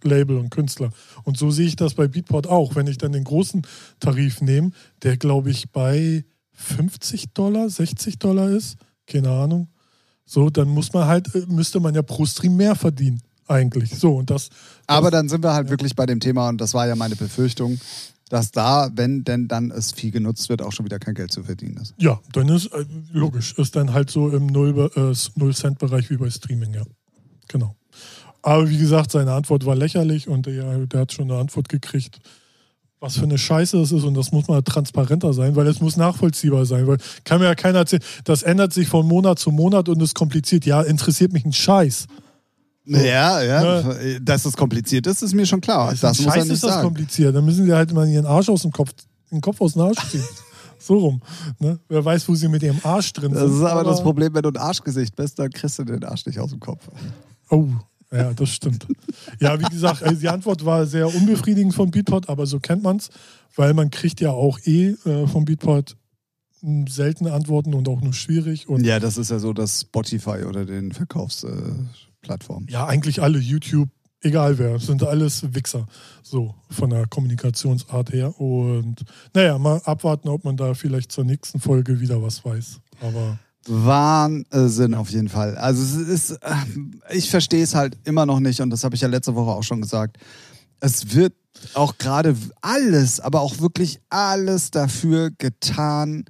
[0.06, 0.92] Label und Künstler.
[1.24, 2.76] Und so sehe ich das bei Beatport auch.
[2.76, 3.66] Wenn ich dann den großen
[4.00, 4.72] Tarif nehme,
[5.04, 9.68] der glaube ich bei 50 Dollar, 60 Dollar ist, keine Ahnung.
[10.26, 13.92] So, dann muss man halt, äh, müsste man ja pro Stream mehr verdienen, eigentlich.
[13.92, 14.50] So, und das,
[14.88, 17.80] Aber dann sind wir halt wirklich bei dem Thema, und das war ja meine Befürchtung,
[18.30, 21.44] dass da, wenn denn dann es viel genutzt wird, auch schon wieder kein Geld zu
[21.44, 21.94] verdienen ist.
[21.98, 26.30] Ja, dann ist äh, logisch, ist dann halt so im Null- äh, Null-Cent-Bereich wie bei
[26.32, 26.84] Streaming, ja.
[27.48, 27.76] Genau.
[28.46, 32.20] Aber wie gesagt, seine Antwort war lächerlich und der, der hat schon eine Antwort gekriegt,
[33.00, 35.98] was für eine Scheiße das ist und das muss mal transparenter sein, weil es muss
[35.98, 39.90] nachvollziehbar sein, weil kann mir ja keiner erzählen, das ändert sich von Monat zu Monat
[39.90, 40.64] und ist kompliziert.
[40.68, 42.06] Ja, interessiert mich ein Scheiß.
[42.86, 43.96] Ja, ja.
[44.22, 45.96] Dass es kompliziert ist, ist mir schon klar.
[46.00, 46.84] Das ein muss Scheiß nicht ist das sagen.
[46.84, 47.36] kompliziert.
[47.36, 48.92] Dann müssen sie halt mal ihren Arsch aus dem Kopf,
[49.32, 50.24] den Kopf aus dem Arsch ziehen.
[50.78, 51.22] so rum.
[51.58, 51.80] Ne?
[51.90, 53.44] Wer weiß, wo sie mit ihrem Arsch drin sind.
[53.44, 56.28] Das ist aber das Problem, wenn du ein Arschgesicht bist, dann kriegst du den Arsch
[56.28, 56.88] nicht aus dem Kopf.
[57.50, 57.70] Oh,
[58.16, 58.88] ja, das stimmt.
[59.40, 62.98] Ja, wie gesagt, also die Antwort war sehr unbefriedigend von Beatport, aber so kennt man
[62.98, 63.10] es,
[63.56, 65.96] weil man kriegt ja auch eh äh, von Beatport
[66.88, 68.68] seltene Antworten und auch nur schwierig.
[68.68, 71.90] Und Ja, das ist ja so das Spotify oder den Verkaufsplattformen.
[71.92, 72.68] Äh, Plattformen.
[72.72, 73.90] ja, eigentlich alle YouTube,
[74.22, 75.86] egal wer, sind alles Wichser,
[76.24, 78.40] so von der Kommunikationsart her.
[78.40, 79.04] Und
[79.36, 82.80] naja, mal abwarten, ob man da vielleicht zur nächsten Folge wieder was weiß.
[83.02, 85.58] Aber Wahnsinn auf jeden Fall.
[85.58, 86.56] Also es ist, äh,
[87.12, 89.64] ich verstehe es halt immer noch nicht und das habe ich ja letzte Woche auch
[89.64, 90.18] schon gesagt.
[90.80, 91.34] Es wird
[91.74, 96.26] auch gerade alles, aber auch wirklich alles dafür getan,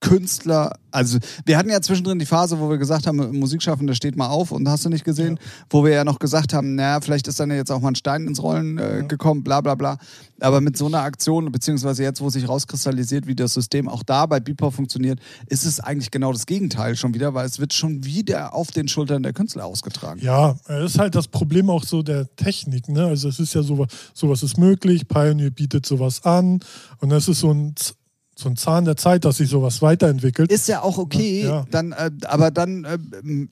[0.00, 4.28] Künstler, also wir hatten ja zwischendrin die Phase, wo wir gesagt haben, Musikschaffende steht mal
[4.28, 7.38] auf und hast du nicht gesehen, wo wir ja noch gesagt haben, naja, vielleicht ist
[7.38, 9.98] dann jetzt auch mal ein Stein ins Rollen äh, gekommen, bla bla bla.
[10.40, 14.24] Aber mit so einer Aktion, beziehungsweise jetzt, wo sich rauskristallisiert, wie das System auch da
[14.24, 18.04] bei Beatport funktioniert, ist es eigentlich genau das Gegenteil schon wieder, weil es wird schon
[18.04, 20.20] wieder auf den Schultern der Künstler ausgetragen.
[20.22, 22.88] Ja, das ist halt das Problem auch so der Technik.
[22.88, 23.04] Ne?
[23.04, 26.60] Also es ist ja sowas, sowas ist möglich, Pioneer bietet sowas an
[26.98, 27.74] und das ist so ein,
[28.40, 30.50] so ein Zahn der Zeit, dass sich sowas weiterentwickelt.
[30.50, 31.66] Ist ja auch okay, Ja.
[31.70, 32.98] dann, äh, aber dann, äh,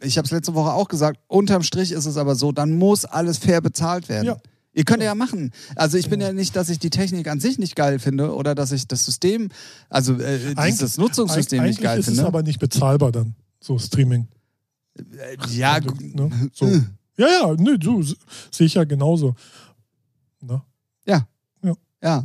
[0.05, 3.05] ich habe es letzte Woche auch gesagt, unterm Strich ist es aber so, dann muss
[3.05, 4.27] alles fair bezahlt werden.
[4.27, 4.37] Ja.
[4.73, 5.51] Ihr könnt ja machen.
[5.77, 8.55] Also ich bin ja nicht, dass ich die Technik an sich nicht geil finde oder
[8.55, 9.49] dass ich das System,
[9.89, 12.21] also äh, dieses Nutzungssystem Eig- nicht geil eigentlich ist finde.
[12.23, 14.29] es aber nicht bezahlbar dann, so Streaming.
[14.97, 15.03] Äh,
[15.51, 16.31] ja, Also, ne?
[16.53, 16.67] so.
[16.67, 16.81] Äh.
[17.17, 18.03] Ja, ja, nö, du,
[18.53, 19.35] sehe ich ja genauso.
[20.41, 20.63] Ne?
[21.07, 21.27] ja.
[22.01, 22.25] Ja.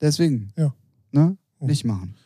[0.00, 0.52] Deswegen.
[0.58, 0.74] Ja.
[1.12, 1.36] Ne?
[1.58, 1.66] Oh.
[1.66, 2.14] Nicht machen.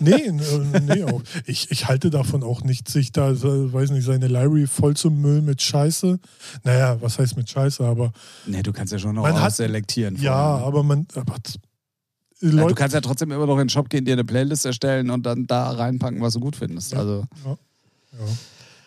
[0.00, 1.22] Nee, äh, nee auch.
[1.46, 5.08] Ich, ich halte davon auch nicht, sich da, äh, weiß nicht, seine Library voll zu
[5.10, 6.18] müllen mit Scheiße.
[6.64, 8.12] Naja, was heißt mit Scheiße, aber
[8.44, 10.16] Nee, du kannst ja schon noch hat- selektieren.
[10.20, 11.36] ja, aber man, aber
[12.40, 15.08] Ja, du kannst ja trotzdem immer noch in den Shop gehen, dir eine Playlist erstellen
[15.10, 16.92] und dann da reinpacken, was du gut findest.
[16.92, 16.98] Ja.
[16.98, 17.56] Also ja.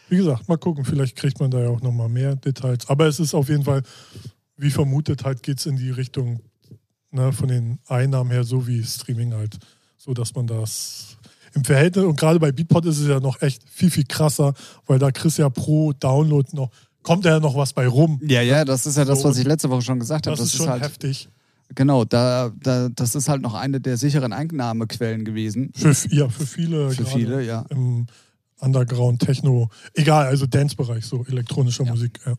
[0.10, 2.88] Wie gesagt, mal gucken, vielleicht kriegt man da ja auch nochmal mehr Details.
[2.90, 3.82] Aber es ist auf jeden Fall,
[4.58, 6.42] wie vermutet, halt geht es in die Richtung
[7.16, 9.58] ne, von den Einnahmen her, so wie Streaming halt.
[9.98, 11.18] So dass man das.
[11.56, 14.54] im Verhältnis, und gerade bei Beatport ist es ja noch echt viel, viel krasser,
[14.86, 16.70] weil da kriegst du ja pro Download noch,
[17.02, 18.20] kommt ja noch was bei rum.
[18.28, 20.36] Ja, ja, das ist ja das, So, was ich letzte Woche schon gesagt habe.
[20.38, 21.30] Das, ist schon halt, heftig.
[21.74, 25.72] genau, da, da, das ist halt noch eine der sicheren Einnahmequellen gewesen.
[25.76, 26.92] Für, ja, für viele.
[26.92, 27.66] Für viele, ja.
[27.70, 28.06] Im
[28.60, 31.92] Underground, Techno, egal, also Dance-Bereich, so elektronischer Ja.
[31.92, 32.20] Musik.
[32.26, 32.36] Ja.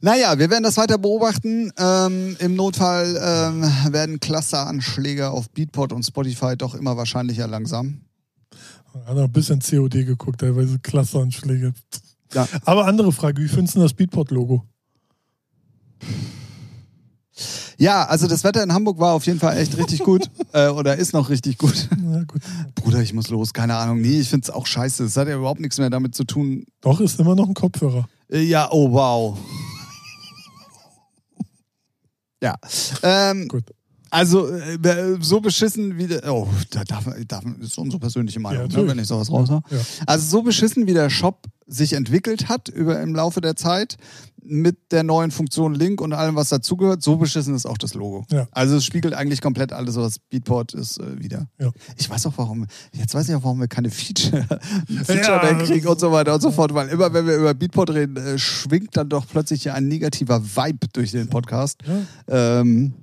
[0.00, 1.72] Naja, wir werden das weiter beobachten.
[1.78, 8.02] Ähm, Im Notfall ähm, werden Clusteranschläge auf Beatport und Spotify doch immer wahrscheinlicher langsam.
[9.06, 11.72] Hat noch ein bisschen COD geguckt, teilweise Klasseanschläge.
[12.34, 12.48] Ja.
[12.64, 14.64] Aber andere Frage, wie findest du das Beatport-Logo?
[17.82, 20.30] Ja, also das Wetter in Hamburg war auf jeden Fall echt richtig gut.
[20.52, 21.88] äh, oder ist noch richtig gut.
[22.00, 22.40] Na gut.
[22.76, 24.00] Bruder, ich muss los, keine Ahnung.
[24.00, 25.02] Nee, ich find's auch scheiße.
[25.02, 26.64] Es hat ja überhaupt nichts mehr damit zu tun.
[26.80, 28.08] Doch, ist immer noch ein Kopfhörer.
[28.30, 29.36] Äh, ja, oh wow.
[32.40, 32.54] ja.
[33.02, 33.64] Ähm, Gut.
[34.10, 36.32] also äh, so beschissen wie der.
[36.32, 38.90] Oh, da darf, darf, das ist unsere persönliche Meinung, ne, natürlich.
[38.90, 39.60] wenn ich sowas raus Ja.
[40.06, 43.96] Also so beschissen wie der Shop sich entwickelt hat über im Laufe der Zeit
[44.44, 48.26] mit der neuen Funktion Link und allem, was dazugehört, so beschissen ist auch das Logo.
[48.30, 48.48] Ja.
[48.50, 51.46] Also es spiegelt eigentlich komplett alles, was Beatport ist, äh, wieder.
[51.60, 51.70] Ja.
[51.96, 54.46] Ich weiß auch warum, jetzt weiß ich auch, warum wir keine Feature,
[54.88, 57.54] Ja, Feature mehr kriegen und so weiter und so fort, weil immer, wenn wir über
[57.54, 61.78] Beatport reden, äh, schwingt dann doch plötzlich ein negativer Vibe durch den Podcast.
[61.86, 62.60] Ja.
[62.60, 63.02] Ähm, Ja.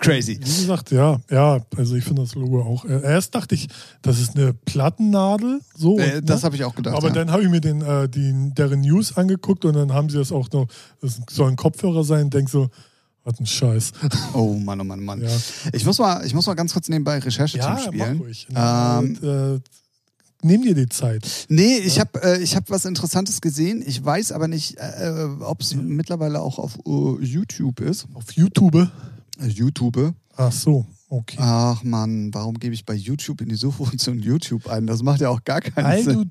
[0.00, 0.40] Crazy.
[0.40, 2.86] Wie gesagt, ja, ja, also ich finde das Logo auch.
[2.86, 3.68] äh, Erst dachte ich,
[4.00, 5.98] das ist eine Plattennadel, so.
[5.98, 6.44] Äh, und, das ne?
[6.46, 6.96] habe ich auch gedacht.
[6.96, 7.14] Aber ja.
[7.14, 10.32] dann habe ich mir den, äh, die, deren News angeguckt und dann haben sie das
[10.32, 10.68] auch noch,
[11.02, 12.70] das soll ein Kopfhörer sein, denk so,
[13.24, 13.92] was ein Scheiß.
[14.32, 15.20] oh Mann, oh Mann, oh Mann.
[15.20, 15.28] Ja,
[15.72, 18.18] Ich muss mal, ich muss mal ganz kurz nebenbei Rechercheteam ja spielen.
[18.18, 18.48] mach ruhig.
[18.56, 19.60] Ähm, und, äh,
[20.42, 21.46] nimm dir die Zeit.
[21.48, 23.82] Nee, ich habe äh, ich hab was Interessantes gesehen.
[23.84, 28.06] Ich weiß aber nicht, äh, ob es mittlerweile auch auf äh, YouTube ist.
[28.14, 28.88] Auf YouTube.
[29.48, 30.14] YouTube.
[30.36, 31.36] Ach so, okay.
[31.40, 34.86] Ach man, warum gebe ich bei YouTube in die Suchfunktion YouTube ein?
[34.86, 36.14] Das macht ja auch gar keinen Weil Sinn.
[36.14, 36.24] du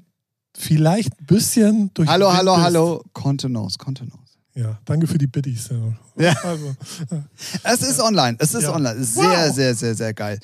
[0.58, 3.04] vielleicht ein bisschen durch Hallo, hallo, Wind hallo.
[3.14, 3.78] Kontenance.
[3.78, 4.16] bist.
[4.56, 5.70] Ja, danke für die Biddies.
[5.70, 5.94] Ja.
[6.18, 6.36] Ja.
[6.44, 6.76] Also,
[7.64, 8.74] Es ist online, es ist Ja.
[8.76, 9.04] online.
[9.04, 9.54] Sehr, Wow.
[9.56, 10.40] sehr, sehr, sehr geil.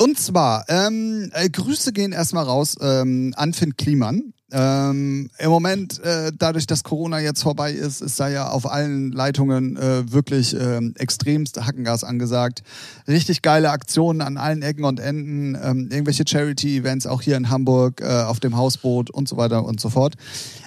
[0.00, 4.32] Und zwar, ähm, äh, Grüße gehen erstmal raus ähm, an Finn Kliman.
[4.52, 9.12] Ähm, Im Moment, äh, dadurch, dass Corona jetzt vorbei ist, ist da ja auf allen
[9.12, 12.62] Leitungen äh, wirklich ähm, extremst Hackengas angesagt.
[13.06, 18.00] Richtig geile Aktionen an allen Ecken und Enden, ähm, irgendwelche Charity-Events auch hier in Hamburg,
[18.00, 20.14] äh, auf dem Hausboot und so weiter und so fort.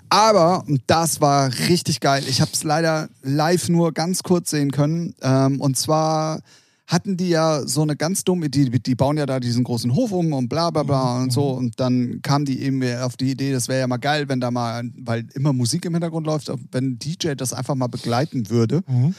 [0.10, 4.72] Aber, und das war richtig geil, ich habe es leider live nur ganz kurz sehen
[4.72, 5.16] können.
[5.22, 6.40] Ähm, und zwar
[6.86, 10.12] hatten die ja so eine ganz dumme, die, die bauen ja da diesen großen Hof
[10.12, 11.50] um und bla bla bla und so.
[11.50, 14.52] Und dann kam die eben auf die Idee, das wäre ja mal geil, wenn da
[14.52, 18.82] mal, weil immer Musik im Hintergrund läuft, wenn DJ das einfach mal begleiten würde.
[18.88, 19.16] mhm.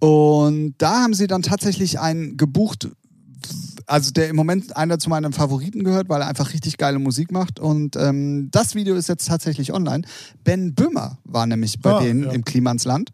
[0.00, 2.88] Und da haben sie dann tatsächlich einen gebucht,
[3.88, 7.32] also der im Moment einer zu meinen Favoriten gehört, weil er einfach richtig geile Musik
[7.32, 7.58] macht.
[7.58, 10.02] Und ähm, das Video ist jetzt tatsächlich online.
[10.44, 12.30] Ben Böhmer war nämlich bei Ah, denen ja.
[12.32, 13.10] im Klimansland.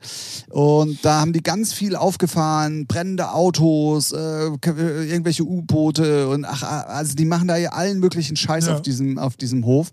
[0.50, 6.62] Und da haben die ganz viel aufgefahren, brennende Autos, äh, äh, irgendwelche U-Boote und ach,
[6.88, 8.74] also die machen da ja allen möglichen Scheiß Ja.
[8.74, 9.90] auf diesem, auf diesem Hof.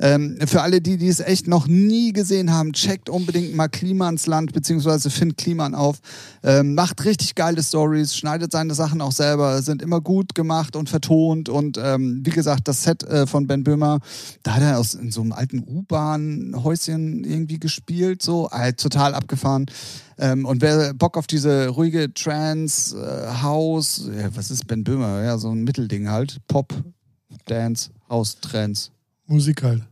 [0.00, 4.52] Ähm, für alle, die, die es echt noch nie gesehen haben, checkt unbedingt mal Klimansland
[4.52, 5.98] beziehungsweise Finn Kliman auf.
[6.42, 10.88] Ähm, macht richtig geile Stories, schneidet seine Sachen auch selber, sind immer gut gemacht und
[10.88, 11.48] vertont.
[11.48, 14.00] Und ähm, wie gesagt, das Set äh, von Ben Böhmer,
[14.42, 19.66] da hat er aus in so einem alten U-Bahn-Häuschen irgendwie gespielt, so halt total abgefahren.
[20.18, 25.22] Ähm, und wer Bock auf diese ruhige Trance, äh, House, ja, was ist Ben Böhmer?
[25.24, 26.38] Ja, so ein Mittelding halt.
[26.46, 26.72] Pop,
[27.46, 28.90] Dance, House, Trance
[29.26, 29.82] Musik halt.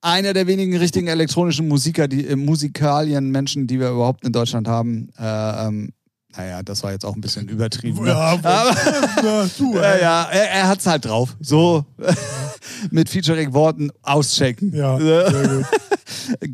[0.00, 5.08] einer der wenigen richtigen elektronischen Musiker, die äh, Musikalien-Menschen, die wir überhaupt in Deutschland haben.
[5.18, 5.92] Äh, ähm,
[6.36, 8.02] naja, das war jetzt auch ein bisschen übertrieben.
[8.02, 8.10] ne?
[8.10, 8.74] Ja, Aber,
[9.58, 10.02] du, ja, ey.
[10.02, 11.36] ja, er, er hat's halt drauf.
[11.40, 11.84] So
[12.90, 14.74] mit Featuring-Worten auschecken.
[14.74, 15.66] Ja, sehr gut.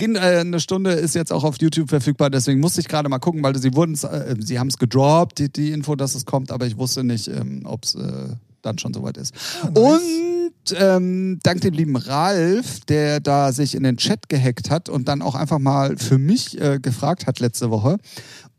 [0.00, 3.42] Äh, eine Stunde ist jetzt auch auf YouTube verfügbar, deswegen musste ich gerade mal gucken,
[3.42, 6.66] weil sie wurden, äh, sie haben es gedroppt, die, die Info, dass es kommt, aber
[6.66, 8.28] ich wusste nicht, ähm, ob es äh,
[8.62, 9.32] dann schon soweit ist.
[9.62, 9.78] Ah, nice.
[9.78, 15.08] Und ähm, dank dem lieben Ralf, der da sich in den Chat gehackt hat und
[15.08, 17.98] dann auch einfach mal für mich äh, gefragt hat letzte Woche,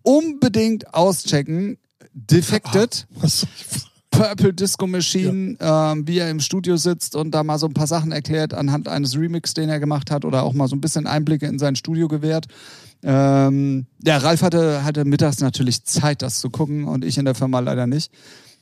[0.03, 1.77] unbedingt auschecken.
[2.13, 3.07] Defected.
[3.15, 7.57] Was soll ich- Purple Disco Machine, ähm, wie er im Studio sitzt und da mal
[7.57, 10.67] so ein paar Sachen erklärt anhand eines Remix, den er gemacht hat oder auch mal
[10.67, 12.47] so ein bisschen Einblicke in sein Studio gewährt.
[13.03, 17.35] Ähm, ja, Ralf hatte, hatte mittags natürlich Zeit, das zu gucken und ich in der
[17.35, 18.11] Firma leider nicht.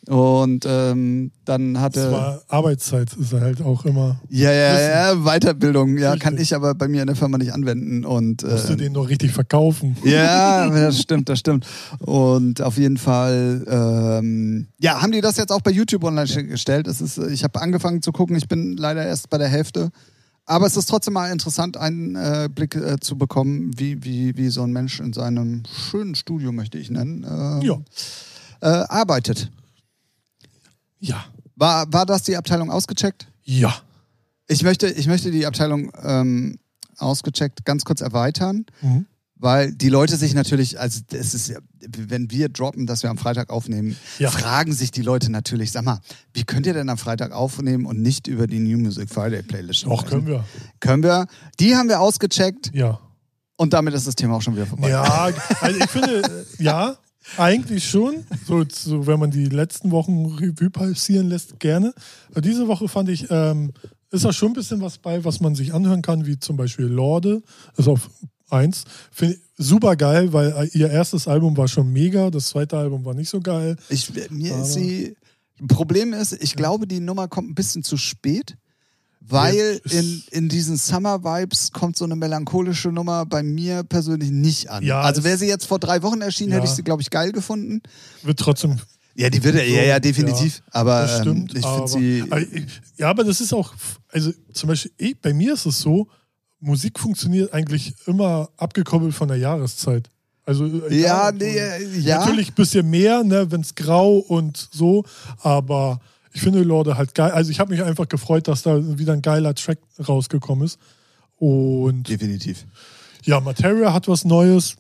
[0.08, 2.02] Und ähm, dann hatte.
[2.02, 4.20] Das war Arbeitszeit, ist halt auch immer.
[4.30, 6.24] Ja, ja, ja, Weiterbildung, ja, Richtig.
[6.24, 8.06] kann ich aber bei mir in der Firma nicht anwenden.
[8.06, 9.98] Und Musst du äh, den noch richtig verkaufen.
[10.04, 11.68] ja, das stimmt, das stimmt.
[12.00, 16.88] Und auf jeden Fall, ähm, ja, haben die das jetzt auch bei YouTube online gestellt.
[16.88, 19.92] Es ist, ich habe angefangen zu gucken, ich bin leider erst bei der Hälfte.
[20.46, 24.50] Aber es ist trotzdem mal interessant, einen äh, Blick äh, zu bekommen, wie, wie, wie
[24.50, 27.76] so ein Mensch in seinem schönen Studio, möchte ich nennen, ähm, Ja.
[28.62, 29.52] äh, arbeitet.
[31.00, 31.26] Ja.
[31.56, 33.28] War, war das die Abteilung ausgecheckt?
[33.44, 33.76] Ja.
[34.48, 36.60] Ich möchte, ich möchte die Abteilung ähm,
[36.98, 39.06] ausgecheckt ganz kurz erweitern, Mhm.
[39.36, 43.18] weil die Leute sich natürlich, also es ist ja, wenn wir droppen, dass wir am
[43.18, 44.30] Freitag aufnehmen, Ja.
[44.32, 46.00] fragen sich die Leute natürlich, sag mal,
[46.34, 49.86] wie könnt ihr denn am Freitag aufnehmen und nicht über die New Music Friday Playlist
[49.86, 50.26] Auch sprechen?
[50.26, 50.46] können wir.
[50.80, 51.28] Können wir.
[51.60, 53.00] Die haben wir ausgecheckt Ja.
[53.56, 54.90] und damit ist das Thema auch schon wieder vorbei.
[54.90, 55.30] Ja,
[55.62, 56.98] also ich finde, ja,
[57.38, 58.24] eigentlich schon.
[58.48, 61.94] So, so, wenn man die letzten Wochen Revue passieren lässt, gerne.
[62.32, 63.72] Aber diese Woche fand ich, ähm,
[64.12, 66.86] ist da schon ein bisschen was bei, was man sich anhören kann, wie zum Beispiel
[66.86, 67.42] Lorde,
[67.78, 68.10] ist auf
[68.50, 68.84] eins.
[69.12, 73.06] Finde ich super geil, weil äh, ihr erstes Album war schon mega, das zweite Album
[73.06, 73.76] war nicht so geil.
[73.90, 75.16] Ich, mir Aber- ist sie.
[75.68, 78.56] Problem ist, ich glaube, die Nummer kommt ein bisschen zu spät,
[79.22, 84.32] weil Ja, in, in diesen Summer Vibes kommt so eine melancholische Nummer bei mir persönlich
[84.32, 84.84] nicht an.
[84.84, 86.58] Ja, also wäre sie jetzt vor drei Wochen erschienen, Ja.
[86.58, 87.82] hätte ich sie, glaube ich, geil gefunden.
[88.24, 88.78] Wird trotzdem
[89.16, 90.62] Ja, die wird ja, ja, ja, definitiv.
[90.72, 91.56] Aber Das ähm, stimmt.
[91.58, 92.24] ich aber, finde sie.
[92.24, 92.66] aber ich-
[92.98, 93.74] ja, aber das ist auch,
[94.10, 96.08] also zum Beispiel, ich, bei mir ist es so,
[96.62, 100.10] Musik funktioniert eigentlich immer abgekoppelt von der Jahreszeit.
[100.46, 102.20] Also, äh, Ja, egal, nee, äh, ja.
[102.20, 105.04] Natürlich ein bisschen mehr, ne, wenn es grau und so,
[105.42, 106.00] aber
[106.34, 107.32] ich finde Lorde halt geil.
[107.32, 110.80] Also ich habe mich einfach gefreut, dass da wieder ein geiler Track rausgekommen ist.
[111.38, 112.66] Und Definitiv.
[113.24, 114.76] ja, Materia hat was Neues.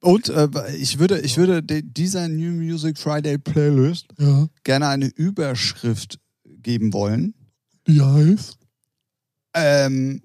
[0.00, 5.06] Und äh, ich würde, ich würde de- dieser New Music Friday Playlist Ja, gerne eine
[5.06, 7.34] Überschrift geben wollen.
[7.86, 8.58] die heißt.
[9.54, 10.20] Ähm,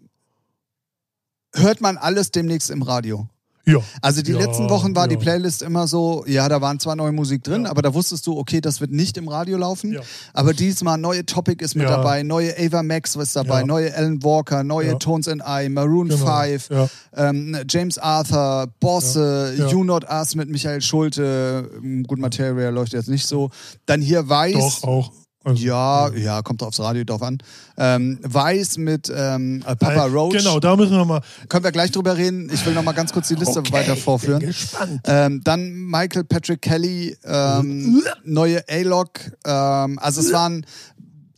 [1.54, 3.30] hört man alles demnächst im Radio?
[3.72, 3.80] Ja.
[4.02, 5.20] Also die Ja, letzten Wochen war die ja.
[5.22, 8.62] Playlist immer so, ja, da waren zwar neue Musik drin, aber da wusstest du, okay,
[8.62, 9.98] das wird nicht im Radio laufen.
[10.34, 14.64] Aber diesmal neue Topic ist mit dabei, neue Ava Max ist dabei, neue Alan Walker,
[14.64, 14.98] neue.
[15.00, 16.26] Tones and I, Maroon Genau.
[16.42, 16.90] 5, Ja.
[17.16, 19.56] ähm, James Arthur, Bosse.
[19.72, 21.70] You Not Us mit Michael Schulte,
[22.08, 23.50] gut, Materia läuft jetzt nicht so.
[23.86, 24.54] Dann hier Weiß.
[24.82, 25.12] Doch, auch.
[25.44, 27.40] Also, Ja, ja, kommt aufs Radio drauf an.
[27.78, 30.34] Ähm, Weiß mit ähm, äh, Papa Äh, Roach.
[30.38, 31.22] Genau, da müssen wir mal.
[31.50, 32.50] Können wir gleich drüber reden.
[32.54, 34.40] Ich will noch mal ganz kurz die Liste Okay, weiter vorführen.
[34.40, 35.02] bin gespannt.
[35.06, 39.10] Ähm, dann Michael Patrick Kelly, ähm, neue A-Log.
[39.46, 40.64] Ähm, also es waren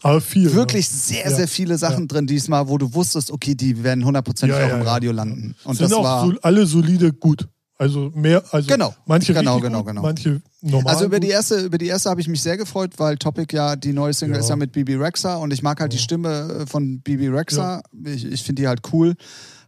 [0.01, 0.53] Aber viel.
[0.53, 0.97] wirklich ne?
[0.97, 1.35] sehr, Ja.
[1.37, 2.07] sehr viele Sachen Ja.
[2.07, 4.81] drin diesmal, wo du wusstest, okay, die werden hundertprozentig Ja, auch im.
[4.81, 5.55] Radio landen.
[5.63, 6.33] Und Sind das auch war.
[6.41, 7.47] alle solide gut.
[7.83, 8.95] Also mehr, also Genau.
[9.05, 10.01] manche Genau, richtig genau, gut, genau.
[10.03, 10.93] manche normal.
[10.93, 13.75] Also über die erste, über die erste habe ich mich sehr gefreut, weil Topic ja
[13.75, 14.39] die neue Single Ja.
[14.41, 17.81] ist ja mit Bibi Rexa und ich mag halt die Stimme äh, von Bibi Rexa.
[18.05, 19.15] Ich, ich finde die halt cool.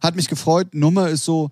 [0.00, 0.74] Hat mich gefreut.
[0.74, 1.50] Nummer ist so,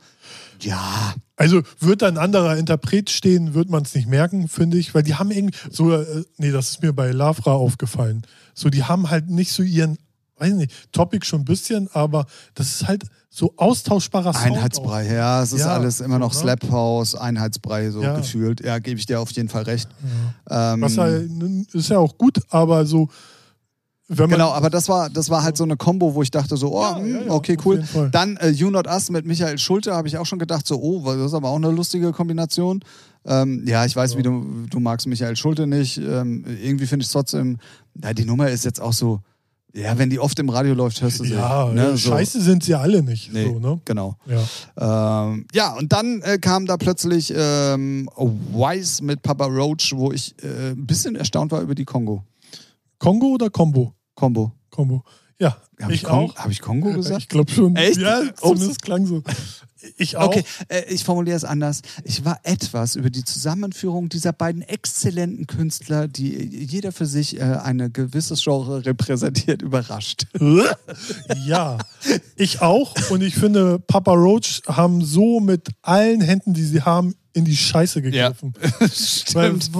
[0.60, 4.94] ja, Also wird da ein anderer Interpret stehen, wird man es nicht merken, finde ich,
[4.94, 8.22] weil die haben irgendwie so, äh, nee, das ist mir bei Lavra aufgefallen.
[8.54, 9.98] So, die haben halt nicht so ihren,
[10.38, 14.46] weiß nicht, Topic schon ein bisschen, aber das ist halt so austauschbarer Sound.
[14.46, 16.32] Einheitsbrei, ja, es ist Ja, alles immer noch?
[16.32, 18.14] Slap House, Einheitsbrei so Ja.
[18.14, 18.64] gefühlt.
[18.64, 19.88] Ja, gebe ich dir auf jeden Fall recht.
[20.48, 21.28] Ähm, Was halt,
[21.72, 23.08] ist ja auch gut, aber so,
[24.06, 24.38] wenn man.
[24.38, 26.82] Genau, aber das war, das war halt so eine Combo, wo ich dachte so, oh,
[26.82, 27.82] Ja, hm, ja, ja, okay, cool.
[28.12, 31.02] Dann äh, You Not Us mit Michael Schulte habe ich auch schon gedacht so, oh,
[31.04, 32.84] das ist aber auch eine lustige Kombination.
[33.26, 35.98] Ähm, ja, ich weiß, wie du, du magst Michael Schulte nicht.
[35.98, 37.58] Ähm, irgendwie finde ich es trotzdem,
[38.00, 39.20] ja, die Nummer ist jetzt auch so,
[39.74, 41.34] ja, wenn die oft im Radio läuft, hörst du sie.
[41.34, 43.32] Ja, ne, äh, scheiße sind sie alle nicht.
[43.32, 43.80] Nee, So, ne?
[43.84, 44.16] genau.
[44.26, 45.24] Ja.
[45.26, 50.34] Ähm, ja, und dann äh, kam da plötzlich ähm, Wise mit Papa Roach, wo ich
[50.42, 52.24] äh, ein bisschen erstaunt war über die Kongo.
[52.98, 53.92] Kongo oder Combo?
[54.14, 54.52] Combo.
[54.70, 55.02] Combo.
[55.40, 56.32] Ja, Habe ich, ich, Kon.
[56.36, 57.22] Habe ich Kongo gesagt?
[57.22, 57.74] Ich glaube schon.
[57.74, 57.98] Echt?
[57.98, 58.40] Ja, Ups.
[58.40, 59.22] zumindest klang so.
[59.96, 60.28] Ich auch.
[60.28, 61.82] Okay, äh, ich formuliere es anders.
[62.04, 67.42] Ich war etwas über die Zusammenführung dieser beiden exzellenten Künstler, die jeder für sich äh,
[67.42, 70.26] eine gewisse Genre repräsentiert, überrascht.
[71.46, 71.78] Ja,
[72.36, 72.94] ich auch.
[73.10, 77.56] Und ich finde, Papa Roach haben so mit allen Händen, die sie haben, in die
[77.56, 78.54] Scheiße gegriffen.
[79.32, 79.70] Weil, Stimmt.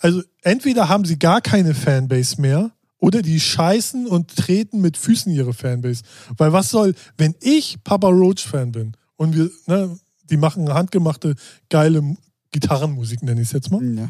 [0.00, 5.32] also entweder haben sie gar keine Fanbase mehr oder die scheißen und treten mit Füßen
[5.32, 6.02] ihre Fanbase.
[6.36, 9.98] Weil was soll, wenn ich Papa Roach Fan bin und wir, ne,
[10.30, 11.34] die machen handgemachte,
[11.68, 12.16] geile
[12.52, 13.84] Gitarrenmusik, nenne ich es jetzt mal.
[13.84, 14.08] Ja.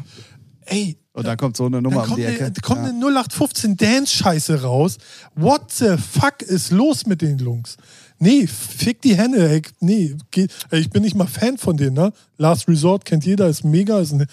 [0.67, 2.45] Ey, Und dann kommt so eine Nummer um kommt, die Ecke.
[2.45, 2.91] eine, kommt ja.
[2.91, 4.99] eine 0815 Dance-Scheiße raus.
[5.35, 7.75] What the fuck ist los mit den Jungs?
[8.19, 9.61] Nee, fick die Hände, ey.
[9.81, 12.13] Nee, geh, ey, ich bin nicht mal Fan von denen, ne?
[12.37, 14.27] Last Resort kennt jeder, ist mega, ist eine,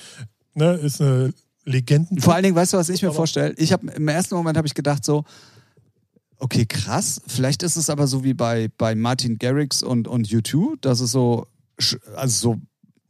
[0.54, 2.20] ne, ist eine Legenden.
[2.20, 3.52] Vor allen Dingen, weißt du, was ich mir vorstelle?
[3.56, 5.24] Ich habe im ersten Moment habe ich gedacht so,
[6.38, 7.20] okay, krass.
[7.26, 11.10] Vielleicht ist es aber so wie bei, bei Martin Garrix und, und U2, dass es
[11.12, 11.46] so,
[12.16, 12.56] also so,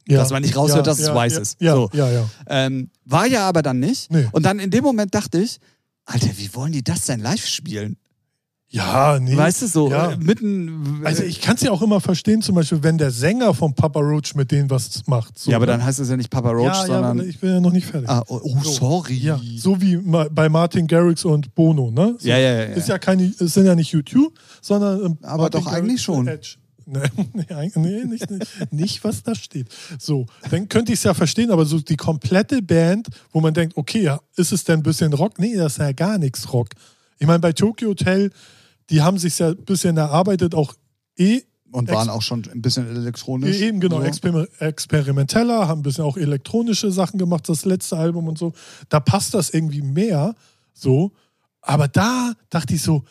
[0.07, 0.19] Ja.
[0.19, 1.61] dass man nicht raushört, dass es ja, weiß ja, ist.
[1.61, 1.89] Ja, So.
[1.93, 2.29] ja, ja.
[2.47, 4.11] Ähm, war ja aber dann nicht.
[4.11, 4.27] Nee.
[4.31, 5.59] Und dann in dem Moment dachte ich,
[6.05, 7.97] Alter, wie wollen die das denn live spielen?
[8.71, 9.35] Ja, nee.
[9.35, 10.11] Weißt du, so Ja.
[10.11, 11.01] äh, mitten.
[11.03, 13.99] Also ich kann es ja auch immer verstehen, zum Beispiel, wenn der Sänger von Papa
[13.99, 15.39] Roach mit denen was macht.
[15.39, 15.71] So, ja, aber ne?
[15.71, 17.27] dann heißt es ja nicht Papa Roach, ja, ja, sondern.
[17.27, 18.07] ich bin ja noch nicht fertig.
[18.07, 18.71] ah, oh, oh, So.
[18.71, 19.15] sorry.
[19.15, 22.15] Ja, so wie bei Martin Garrix und Bono, ne?
[22.19, 22.63] So, Ja, ja, ja, ja.
[22.75, 26.01] Ist ja keine, es sind ja nicht YouTube, sondern ähm, Aber Martin doch eigentlich Garrix
[26.03, 26.19] schon.
[26.19, 26.55] und Edge.
[26.91, 27.01] Nee,
[27.33, 29.67] nee, eigentlich- nee nicht, nicht, nicht, was da steht.
[29.99, 33.77] So, dann könnte ich es ja verstehen, aber so die komplette Band, wo man denkt,
[33.77, 35.37] okay, ja, ist es denn ein bisschen Rock?
[35.37, 36.69] Nee, das ist ja gar nichts Rock.
[37.19, 38.31] Ich meine, bei Tokyo Hotel,
[38.89, 40.73] die haben sich ja ein bisschen erarbeitet, auch
[41.17, 43.59] eh Und waren auch schon ein bisschen elektronisch.
[43.61, 48.37] Eben genau, exper experimenteller, haben ein bisschen auch elektronische Sachen gemacht, das letzte Album und
[48.37, 48.53] so.
[48.89, 50.35] Da passt das irgendwie mehr
[50.73, 51.11] so.
[51.61, 53.03] Aber da dachte ich so,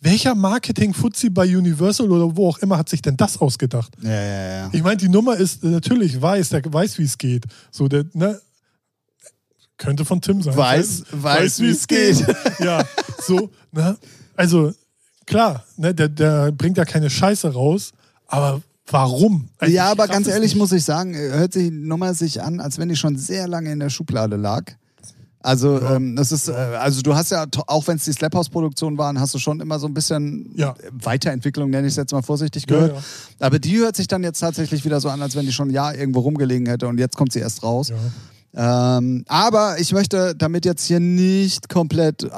[0.00, 3.96] welcher Marketing-Fuzzi bei Universal oder wo auch immer hat sich denn das ausgedacht?
[4.02, 4.70] Ja, ja, ja.
[4.72, 7.46] Ich meine, die Nummer ist äh, natürlich weiß, der weiß, wie es geht.
[7.70, 8.38] So, der, ne,
[9.78, 10.54] könnte von Tim sein.
[10.54, 12.22] Weiß- weiß, wie es geht.
[12.60, 12.84] ja,
[13.26, 13.96] so, ne,
[14.36, 14.72] also
[15.26, 17.92] klar, ne, der, der bringt ja keine Scheiße raus,
[18.26, 18.60] aber
[18.90, 19.48] warum?
[19.58, 22.78] Also, ja, aber ganz ehrlich muss ich sagen, äh, hört sich Nummer sich an, als
[22.78, 24.64] wenn die schon sehr lange in der Schublade lag.
[25.40, 25.96] Also, Ja.
[25.96, 29.20] ähm, das ist, äh, also du hast ja, auch wenn es die Slap House-Produktionen waren,
[29.20, 30.74] hast du schon immer so ein bisschen Ja.
[30.90, 32.92] Weiterentwicklung, nenne ich es jetzt mal vorsichtig Ja, gehört.
[32.96, 33.46] ja.
[33.46, 35.74] Aber die hört sich dann jetzt tatsächlich wieder so an, als wenn die schon ein
[35.74, 37.92] Jahr irgendwo rumgelegen hätte und jetzt kommt sie erst raus.
[38.56, 42.28] Ähm, aber ich möchte, damit jetzt hier nicht komplett äh,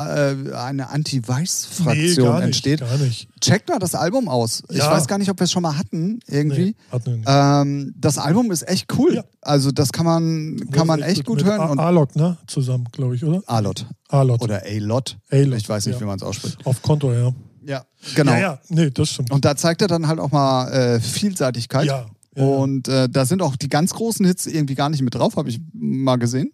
[0.54, 3.28] eine Nee, Anti-Weiß-Fraktion nicht, entsteht, Gar nicht.
[3.40, 4.62] checkt mal das Album aus.
[4.70, 4.90] Ich Ja.
[4.90, 6.64] weiß gar nicht, ob wir es schon mal hatten, irgendwie.
[6.64, 7.24] Nee, hatten.
[7.26, 9.14] Ähm, das Album ist echt cool.
[9.16, 9.24] Ja.
[9.42, 11.60] Also das kann man, kann man echt gut mit hören.
[11.60, 12.36] A- Und Alok, ne?
[12.46, 13.42] Zusammen, glaube ich, oder?
[13.46, 14.42] Alot Alok.
[14.42, 15.18] oder A-Lot.
[15.30, 16.00] A-Lot, Ich weiß nicht, ja.
[16.00, 16.64] wie man es ausspricht.
[16.64, 17.32] Auf Konto, ja.
[17.64, 18.30] Ja, genau.
[18.32, 19.32] Ja, ja, nee, das stimmt.
[19.32, 21.84] Und da zeigt er dann halt auch mal äh, Vielseitigkeit.
[21.86, 22.06] Ja,
[22.36, 22.48] ja, ja.
[22.48, 25.48] Und äh, da sind auch die ganz großen Hits irgendwie gar nicht mit drauf, habe
[25.48, 26.52] ich mal gesehen.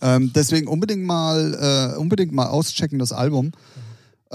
[0.00, 0.16] ja.
[0.16, 3.52] Ähm, deswegen unbedingt mal, äh, unbedingt mal auschecken, das Album.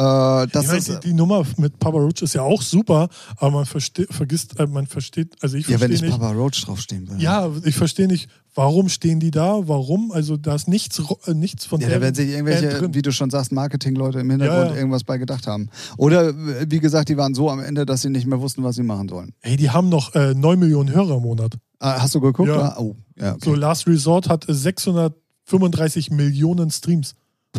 [0.01, 3.07] Äh, das ich meine, ist, die, die Nummer mit Papa Roach ist ja auch super,
[3.37, 6.19] aber man vergisst, äh, man versteht, also ich ja, wenn verstehe nicht nicht.
[6.19, 7.21] Papa Roach draufstehen würde.
[7.21, 11.65] Ja, ich verstehe nicht, warum stehen die da, warum, also da ist nichts, äh, nichts
[11.65, 14.75] von Ja, da werden sich irgendwelche, wie du schon sagst, Marketingleute im Hintergrund Ja, ja.
[14.75, 15.69] irgendwas bei gedacht haben.
[15.97, 18.83] Oder wie gesagt, die waren so am Ende, dass sie nicht mehr wussten, was sie
[18.83, 19.33] machen sollen.
[19.41, 21.57] Hey, die haben noch äh, 9 Millionen Hörer im Monat.
[21.79, 22.49] Ah, hast du geguckt?
[22.49, 22.75] Ja.
[22.79, 23.33] Oh, ja.
[23.33, 23.41] Okay.
[23.43, 27.13] So, Last Resort hat äh, 635 Millionen Streams.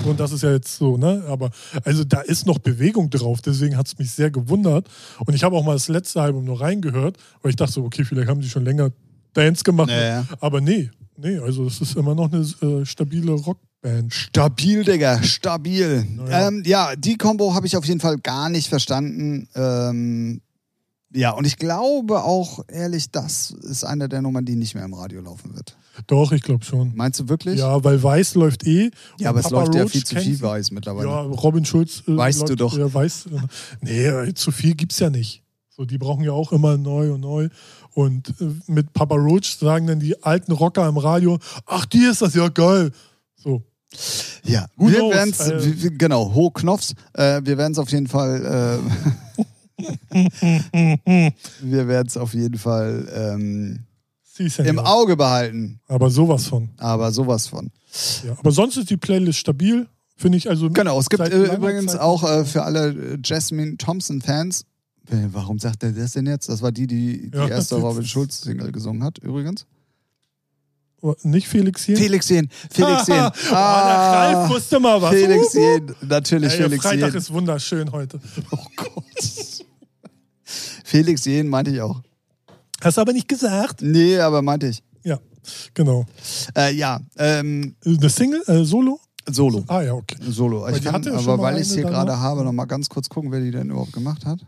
[0.05, 1.25] Und das ist ja jetzt so, ne?
[1.29, 1.51] Aber
[1.85, 4.89] also da ist noch Bewegung drauf, deswegen hat es mich sehr gewundert.
[5.25, 8.05] Und ich habe auch mal das letzte Album nur reingehört, weil ich dachte so, okay,
[8.05, 8.91] vielleicht haben die schon länger
[9.35, 9.91] Dance gemacht.
[9.91, 10.27] Ja, ja.
[10.41, 14.13] Aber nee, nee, also es ist immer noch eine äh, stabile Rockband.
[14.13, 16.07] Stabil, Digga, stabil.
[16.17, 16.49] Naja.
[16.49, 19.49] Ähm, ja, die Combo habe ich auf jeden Fall gar nicht verstanden.
[19.55, 20.41] Ähm,
[21.15, 24.95] ja, und ich glaube auch, ehrlich, das ist eine der Nummern, die nicht mehr im
[24.95, 25.77] Radio laufen wird.
[26.07, 26.93] Doch, ich glaube schon.
[26.95, 27.59] Meinst du wirklich?
[27.59, 28.91] Ja, weil Weiß läuft eh.
[29.19, 30.41] Ja, aber es Papa läuft ja Roach viel zu viel.
[30.41, 31.09] Weiß mittlerweile.
[31.09, 32.03] Ja, Robin Schulz.
[32.07, 32.77] Äh, Weißt läuft, du doch.
[32.77, 33.27] Ja, weiß.
[33.27, 33.39] Äh,
[33.81, 35.43] nee, zu viel gibt's ja nicht.
[35.69, 37.49] So, die brauchen ja auch immer neu und neu.
[37.91, 42.23] Und äh, mit Papa Roach sagen dann die alten Rocker im Radio, ach, die ist
[42.23, 42.91] das ja geil.
[43.37, 43.63] So.
[44.45, 48.07] Ja, Who wir werden es, Äh, genau, Ho Knopfs, äh, wir werden es auf jeden
[48.07, 49.43] Fall, äh,
[51.61, 53.92] wir werden es auf jeden Fall ähm, ja
[54.65, 56.71] im Auge behalten, Aber sowas von.
[56.79, 57.71] aber sowas von.
[58.25, 58.33] Ja.
[58.39, 60.49] Aber sonst ist die Playlist stabil, finde ich.
[60.49, 64.65] Also Genau, es gibt äh, übrigens Zeit- auch äh, für alle äh, Jasmine Thompson-Fans,
[65.11, 66.49] äh, warum sagt er das denn jetzt?
[66.49, 69.67] Das war die, die die Ja, erste Robin Schulz-Single gesungen hat, übrigens.
[71.05, 71.97] Oh, Nicht Felix hier?
[71.97, 73.25] Felix Jen, Felix Jen.
[73.27, 75.11] oh, der Ralf wusste mal was.
[75.11, 75.53] Felix.
[75.53, 77.17] Jen, natürlich Ey, Felix Freitag Jen.
[77.19, 78.21] ist wunderschön heute.
[78.53, 79.65] Oh Gott.
[80.85, 82.01] Felix Jen meinte ich auch.
[82.83, 83.83] Hast du aber nicht gesagt.
[83.83, 84.83] Nee, aber meinte ich.
[85.05, 85.19] Ja,
[85.75, 86.07] genau.
[86.57, 89.01] Äh, ja, ähm, Eine Single, äh, Solo?
[89.29, 89.65] Solo.
[89.69, 90.17] Ah ja, okay.
[90.21, 90.63] Solo.
[90.63, 93.09] Weil Ich kann, ja aber weil ich es hier gerade habe, noch mal ganz kurz
[93.09, 94.41] gucken, wer die denn überhaupt gemacht hat.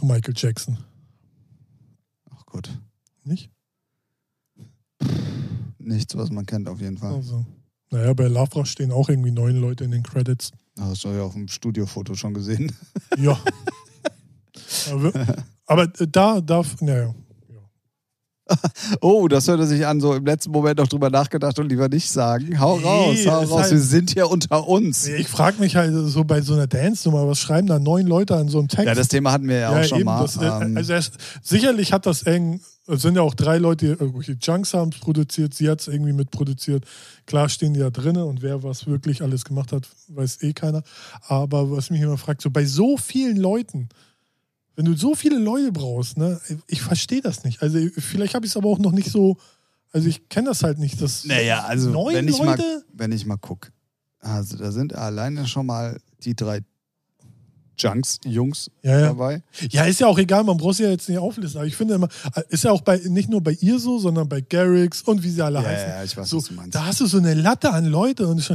[0.00, 0.78] Michael Jackson.
[2.30, 2.70] Ach gut.
[3.24, 3.50] Nicht?
[5.78, 7.14] Nichts, was man kennt, auf jeden Fall.
[7.14, 7.44] Also.
[7.90, 10.52] Naja, bei Lavra stehen auch irgendwie neun Leute in den Credits.
[10.78, 12.70] Hast du ja auf dem Studiofoto schon gesehen.
[13.16, 13.38] Ja.
[15.68, 17.14] aber, äh, da darf, naja.
[19.02, 22.08] Oh, das hörte sich an, so im letzten Moment noch drüber nachgedacht und lieber nicht
[22.10, 22.58] sagen.
[22.58, 23.60] Hau Nee, raus, hau raus.
[23.62, 25.06] halt- Wir sind hier unter uns.
[25.06, 28.48] Ich frage mich halt so bei so einer Dance-Nummer, was schreiben da neun Leute an
[28.48, 28.86] so einem Text?
[28.86, 30.22] Ja, das Thema hatten wir ja auch schon eben, mal.
[30.22, 31.02] das, äh, ähm, also er,
[31.42, 34.98] sicherlich hat das eng Es sind ja auch drei Leute, die irgendwelche Junks haben es
[34.98, 36.84] produziert, sie hat es irgendwie mitproduziert.
[37.26, 40.82] Klar stehen die da drinnen und wer was wirklich alles gemacht hat, weiß eh keiner.
[41.26, 43.90] Aber was mich immer fragt, so bei so vielen Leuten,
[44.78, 47.60] wenn du so viele Leute brauchst, ne, ich verstehe das nicht.
[47.62, 49.36] Also vielleicht habe ich es aber auch noch nicht so,
[49.90, 51.02] also ich kenne das halt nicht.
[51.02, 52.84] Das Naja, also neun wenn ich, mal, Leute?
[52.92, 53.70] wenn ich mal gucke.
[54.20, 56.60] Also da sind alleine schon mal die drei
[57.76, 59.06] Junks, Jungs Ja, ja.
[59.08, 59.42] dabei.
[59.70, 61.58] Ja, ist ja auch egal, man braucht sie ja jetzt nicht auflisten.
[61.58, 62.08] Aber ich finde immer,
[62.48, 65.42] ist ja auch bei nicht nur bei ihr so, sondern bei Garrix und wie sie
[65.44, 65.88] alle Ja, heißen.
[65.88, 66.74] ja, ich weiß, so, was du meinst.
[66.74, 68.52] da hast du so eine Latte an Leute und ich,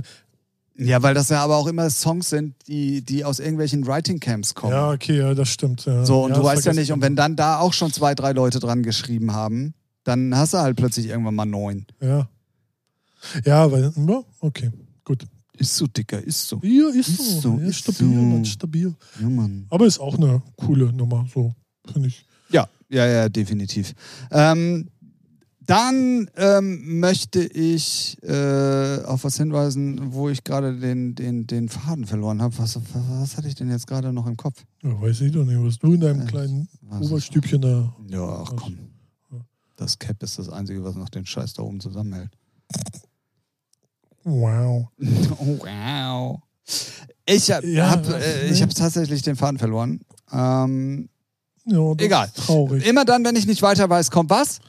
[0.75, 4.55] Ja, weil das ja aber auch immer Songs sind, die, die aus irgendwelchen Writing Camps
[4.55, 4.73] kommen.
[4.73, 5.85] ja, okay, ja, das stimmt.
[5.85, 6.03] Ja.
[6.05, 8.15] So, und ja, du weißt ja nicht, ich und wenn dann da auch schon zwei,
[8.15, 11.85] drei Leute dran geschrieben haben, dann hast du halt plötzlich irgendwann mal neun.
[12.01, 12.27] Ja.
[13.45, 13.91] Ja, weil,
[14.39, 14.71] okay,
[15.05, 15.25] gut.
[15.55, 16.59] Ist so, Dicker, ist so.
[16.63, 17.51] Ja, ist, Ist so.
[17.51, 18.21] so, ja, ist stabil, so.
[18.21, 18.95] Mann, stabil.
[19.21, 19.67] Ja, Mann.
[19.69, 21.53] Aber ist auch eine coole Nummer, so,
[21.91, 22.25] finde ich.
[22.49, 23.93] Ja, ja, ja, definitiv.
[24.31, 24.89] Ähm,
[25.65, 32.05] dann ähm, möchte ich äh, auf was hinweisen, wo ich gerade den, den, den Faden
[32.05, 32.57] verloren habe.
[32.57, 34.63] Was, was, was hatte ich denn jetzt gerade noch im Kopf?
[34.81, 36.67] Ja, weiß ich doch nicht, was du in deinem Äh, kleinen
[37.01, 37.93] Oberstübchen da.
[38.09, 38.77] Ja, ach komm.
[39.75, 42.29] Das Cap ist das Einzige, was noch den Scheiß da oben zusammenhält.
[44.23, 44.87] Wow.
[45.39, 46.39] Oh, wow.
[47.25, 50.01] Ich habe Ja, hab, äh, ich hab tatsächlich den Faden verloren.
[50.31, 51.09] Ähm,
[51.65, 52.29] Ja, Egal.
[52.35, 52.85] Traurig.
[52.87, 54.59] immer dann, wenn ich nicht weiter weiß, kommt was?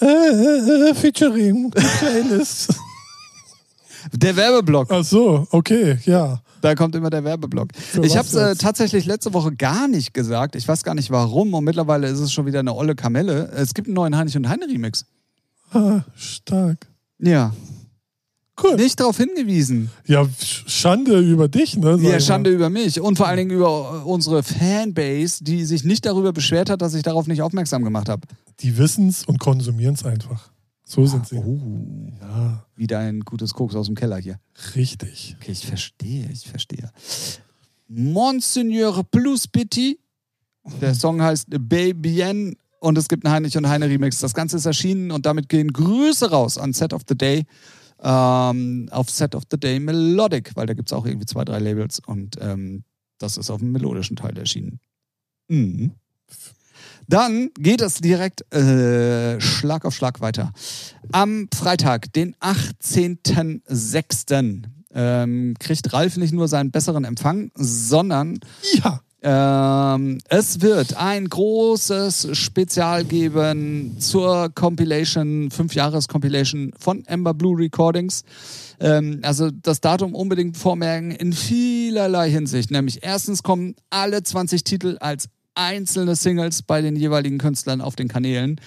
[0.00, 2.74] Äh, äh, äh, Featuring, Playlist.
[4.12, 4.88] Der Werbeblock.
[4.90, 6.40] Ach so, okay, ja.
[6.60, 7.68] Da kommt immer der Werbeblock.
[7.74, 10.56] Für ich habe es äh, tatsächlich letzte Woche gar nicht gesagt.
[10.56, 11.52] Ich weiß gar nicht warum.
[11.52, 13.50] Und mittlerweile ist es schon wieder eine olle Kamelle.
[13.54, 15.04] Es gibt einen neuen Heinrich und Heine Remix.
[15.72, 16.86] Ah, stark.
[17.18, 17.52] Ja.
[18.62, 18.76] Cool.
[18.76, 19.90] Nicht darauf hingewiesen.
[20.06, 21.98] Ja, Sch- Schande über dich, ne?
[22.00, 22.54] Ja, Schande mal.
[22.56, 23.00] über mich.
[23.00, 26.94] Und vor allen Dingen über äh, unsere Fanbase, die sich nicht darüber beschwert hat, dass
[26.94, 28.22] ich darauf nicht aufmerksam gemacht habe.
[28.60, 30.50] Die wissen's und konsumieren es einfach.
[30.86, 31.36] So sind sie.
[31.36, 31.58] Oh.
[32.20, 34.38] Ja, Wieder ein gutes Koks aus dem Keller hier.
[34.76, 35.34] richtig.
[35.40, 36.90] Okay, ich verstehe, ich verstehe.
[37.88, 39.98] Monseigneur Plus Petit.
[40.80, 44.18] Der Song heißt Babyen und es gibt einen Heinrich und Heine Remix.
[44.20, 47.44] Das Ganze ist erschienen und damit gehen Grüße raus an Set of the Day.
[48.04, 51.58] Ähm, auf Set of the Day Melodic, weil da gibt es auch irgendwie zwei, drei
[51.58, 52.84] Labels und ähm,
[53.18, 54.80] das ist auf dem melodischen Teil erschienen.
[55.48, 55.92] Mhm.
[57.08, 60.52] Dann geht es direkt äh, Schlag auf Schlag weiter.
[61.12, 64.64] Am Freitag, den 18.06.,
[64.96, 68.38] ähm, kriegt Ralf nicht nur seinen besseren Empfang, sondern
[68.74, 69.00] Ja.
[69.26, 78.22] Ähm, es wird ein großes Spezial geben zur Compilation, Fünf-Jahres-Compilation von Ember Blue Recordings.
[78.80, 82.70] Ähm, also das Datum unbedingt vormerken in vielerlei Hinsicht.
[82.70, 88.08] Nämlich erstens kommen alle 20 Titel als einzelne Singles bei den jeweiligen Künstlern auf den
[88.08, 88.60] Kanälen.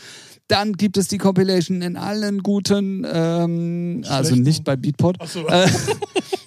[0.48, 5.46] Dann gibt es die Compilation in allen guten, ähm, also nicht bei Beatport, Achso.
[5.48, 5.68] äh,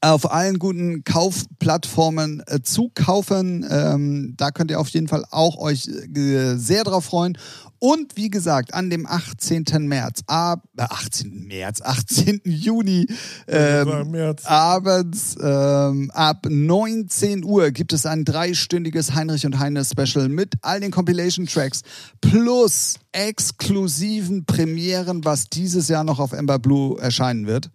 [0.00, 3.66] auf allen guten Kaufplattformen äh, zu kaufen.
[3.68, 7.36] Ähm, da könnt ihr auf jeden Fall auch euch äh, sehr drauf freuen.
[7.78, 9.64] Und wie gesagt, an dem 18.
[9.80, 11.46] März, ab, äh, 18.
[11.46, 12.40] März, 18.
[12.44, 13.06] Juni,
[13.46, 14.44] ähm, März.
[14.46, 20.80] abends ähm, ab 19 Uhr gibt es ein dreistündiges Heinrich und Heine Special mit all
[20.80, 21.82] den Compilation Tracks
[22.20, 27.70] plus exklusiven Premieren, was dieses Jahr noch auf Ember Blue erscheinen wird.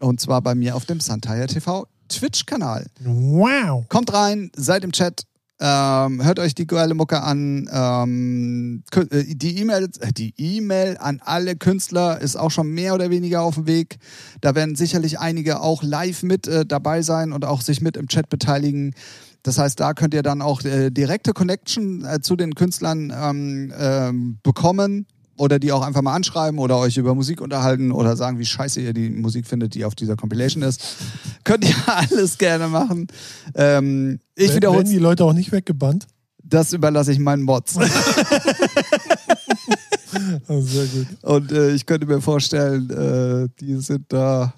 [0.00, 2.86] Und zwar bei mir auf dem Santaya TV Twitch-Kanal.
[3.04, 3.84] Wow.
[3.88, 5.24] Kommt rein, seid im Chat,
[5.60, 7.68] ähm, hört euch die geile Mucke an.
[7.72, 13.10] Ähm, äh, die E-Mail äh, die E-Mail an alle Künstler ist auch schon mehr oder
[13.10, 13.98] weniger auf dem Weg.
[14.40, 18.06] Da werden sicherlich einige auch live mit äh, dabei sein und auch sich mit im
[18.06, 18.94] Chat beteiligen.
[19.42, 23.72] Das heißt, da könnt ihr dann auch äh, direkte Connection äh, zu den Künstlern ähm,
[23.76, 25.06] ähm, bekommen
[25.38, 28.80] oder die auch einfach mal anschreiben oder euch über Musik unterhalten oder sagen, wie scheiße
[28.80, 30.82] ihr die Musik findet, die auf dieser Compilation ist.
[31.44, 33.06] Könnt ihr alles gerne machen.
[33.54, 36.06] Ähm, ich wiederhole Werden die Leute auch nicht weggebannt?
[36.48, 37.78] das überlasse ich meinen Mods.
[40.48, 41.06] Ah, sehr gut.
[41.20, 44.54] Und äh, ich könnte mir vorstellen, äh, die sind da,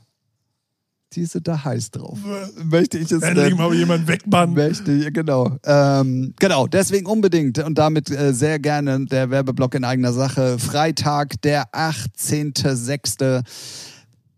[1.13, 2.19] die sind da heiß drauf.
[2.65, 4.55] Möchte ich es Endlich mal jemand wegbannen.
[4.55, 5.57] Möchte ich, genau.
[5.65, 10.59] Ähm, genau, deswegen unbedingt und damit äh, sehr gerne der Werbeblock in eigener Sache.
[10.59, 13.43] Freitag, der 18.06.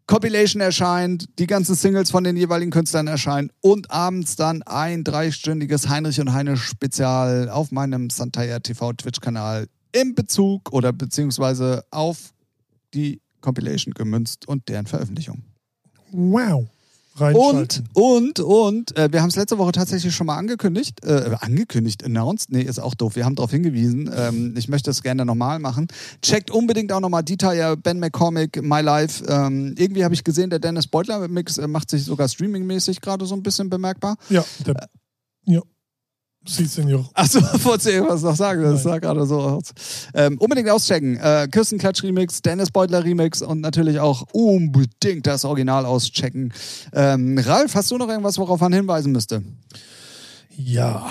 [0.07, 5.89] Compilation erscheint, die ganzen Singles von den jeweiligen Künstlern erscheinen und abends dann ein dreistündiges
[5.89, 12.33] Heinrich und Heine Spezial auf meinem Santaya TV Twitch-Kanal im Bezug oder beziehungsweise auf
[12.95, 15.45] die Compilation gemünzt und deren Veröffentlichung.
[16.13, 16.69] Wow.
[17.15, 17.89] Reinschalten.
[17.93, 21.05] Und, und, und, äh, wir haben es letzte Woche tatsächlich schon mal angekündigt.
[21.05, 22.51] Äh, angekündigt, announced?
[22.51, 23.17] Nee, ist auch doof.
[23.17, 24.11] Wir haben darauf hingewiesen.
[24.15, 25.89] Ähm, ich möchte das gerne nochmal machen.
[26.23, 29.25] Checkt unbedingt auch nochmal Detail, Ben McCormick, My Life.
[29.29, 33.27] Ähm, irgendwie habe ich gesehen, der Dennis Beutler Mix äh, macht sich sogar streamingmäßig gerade
[33.27, 34.17] so ein bisschen bemerkbar.
[34.31, 34.89] Ja, der,
[35.45, 35.61] ja.
[36.47, 37.09] Sie Senior.
[37.15, 38.63] Achso, wolltest du irgendwas noch sagen?
[38.63, 39.73] Das sah gerade so aus.
[40.15, 41.17] Ähm, unbedingt auschecken.
[41.19, 46.53] Äh, Kirstenklatsch Remix, Dennis Beutler Remix und natürlich auch unbedingt das Original auschecken.
[46.93, 49.43] Ähm, Ralf, hast du noch irgendwas, worauf man hinweisen müsste?
[50.57, 51.09] Ja.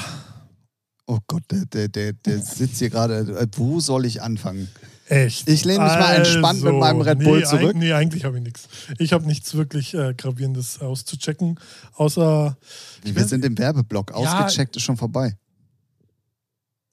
[1.08, 3.20] Oh Gott, der, der, der, der sitzt hier gerade.
[3.40, 4.68] Äh, Wo soll ich anfangen?
[5.12, 5.50] Echt?
[5.50, 7.72] Ich lehne mich mal entspannt mit meinem Red Bull nee, zurück.
[7.72, 8.70] Eig nee, eigentlich habe ich nichts.
[8.98, 11.60] Ich habe nichts wirklich äh, Gravierendes auszuchecken,
[11.96, 12.58] außer.
[13.04, 14.12] Wir sind im Werbeblock.
[14.12, 14.16] Ja.
[14.16, 15.36] Ausgecheckt ist schon vorbei.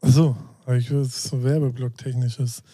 [0.00, 0.36] Achso,
[0.76, 2.64] ich will so Werbeblock technisches.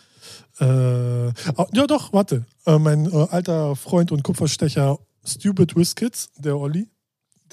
[0.61, 2.47] Äh, ja, doch, warte.
[2.65, 6.89] Äh, mein äh, alter Freund und Kupferstecher Stupid Whiskits, der Olli,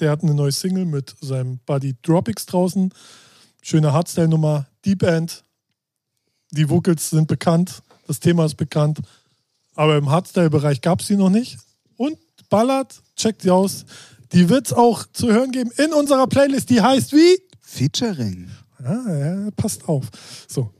[0.00, 2.90] der hat eine neue Single mit seinem Buddy Dropix draußen.
[3.60, 5.44] Schöne Hardstyle-Nummer, Deep End.
[6.52, 9.00] Die Vocals sind bekannt, das Thema ist bekannt,
[9.74, 11.58] aber im Hardstyle-Bereich gab es die noch nicht.
[11.96, 12.16] Und
[12.50, 13.84] ballert, checkt sie aus.
[14.32, 17.38] Die wird es auch zu hören geben in unserer Playlist, die heißt wie?
[17.60, 18.50] Featuring.
[18.82, 20.06] Ah, ja, passt auf.
[20.48, 20.72] So.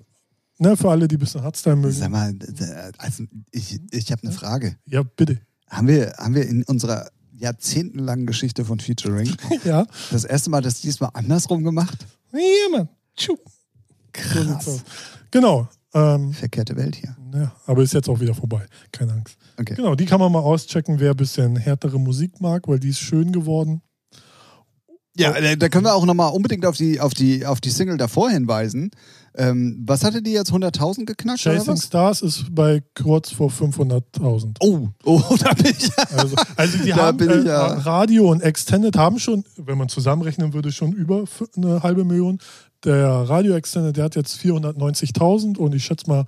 [0.59, 1.95] Ne, für alle, die ein bisschen Hardstyle mögen.
[1.95, 2.35] Sag mal,
[2.99, 4.77] also ich, ich habe eine Frage.
[4.87, 5.41] Ja, bitte.
[5.68, 9.87] Haben wir, haben wir in unserer jahrzehntelangen Geschichte von Featuring Ja.
[10.11, 12.07] das erste Mal das diesmal andersrum gemacht?
[12.33, 12.39] Ja,
[12.79, 12.89] Mann.
[14.13, 14.61] Tschu.
[14.61, 14.81] So.
[15.31, 15.69] Genau.
[15.95, 17.15] Ähm, Verkehrte Welt hier.
[17.35, 18.65] ja, aber ist jetzt auch wieder vorbei.
[18.93, 19.37] Keine Angst.
[19.61, 19.75] Okay.
[19.75, 23.01] Genau, die kann man mal auschecken, wer ein bisschen härtere Musik mag, weil die ist
[23.01, 23.83] schön geworden.
[25.15, 28.31] Ja, da- können wir auch nochmal unbedingt auf die, auf, die, auf die Single davor
[28.31, 28.91] hinweisen.
[29.35, 30.51] Ähm, was hatte die jetzt?
[30.53, 31.77] 100.000 geknackt oder Chasing?
[31.77, 34.57] Stars ist bei kurz vor 500.000.
[34.61, 35.91] Oh, oh, da bin ich.
[36.17, 40.55] Also, also die haben ich äh, ja- Radio und Extended haben schon, wenn man zusammenrechnen
[40.55, 41.25] würde, schon über
[41.59, 42.39] eine halbe Million.
[42.85, 46.24] Der Radio Extended, der hat jetzt 490.000 und ich schätze mal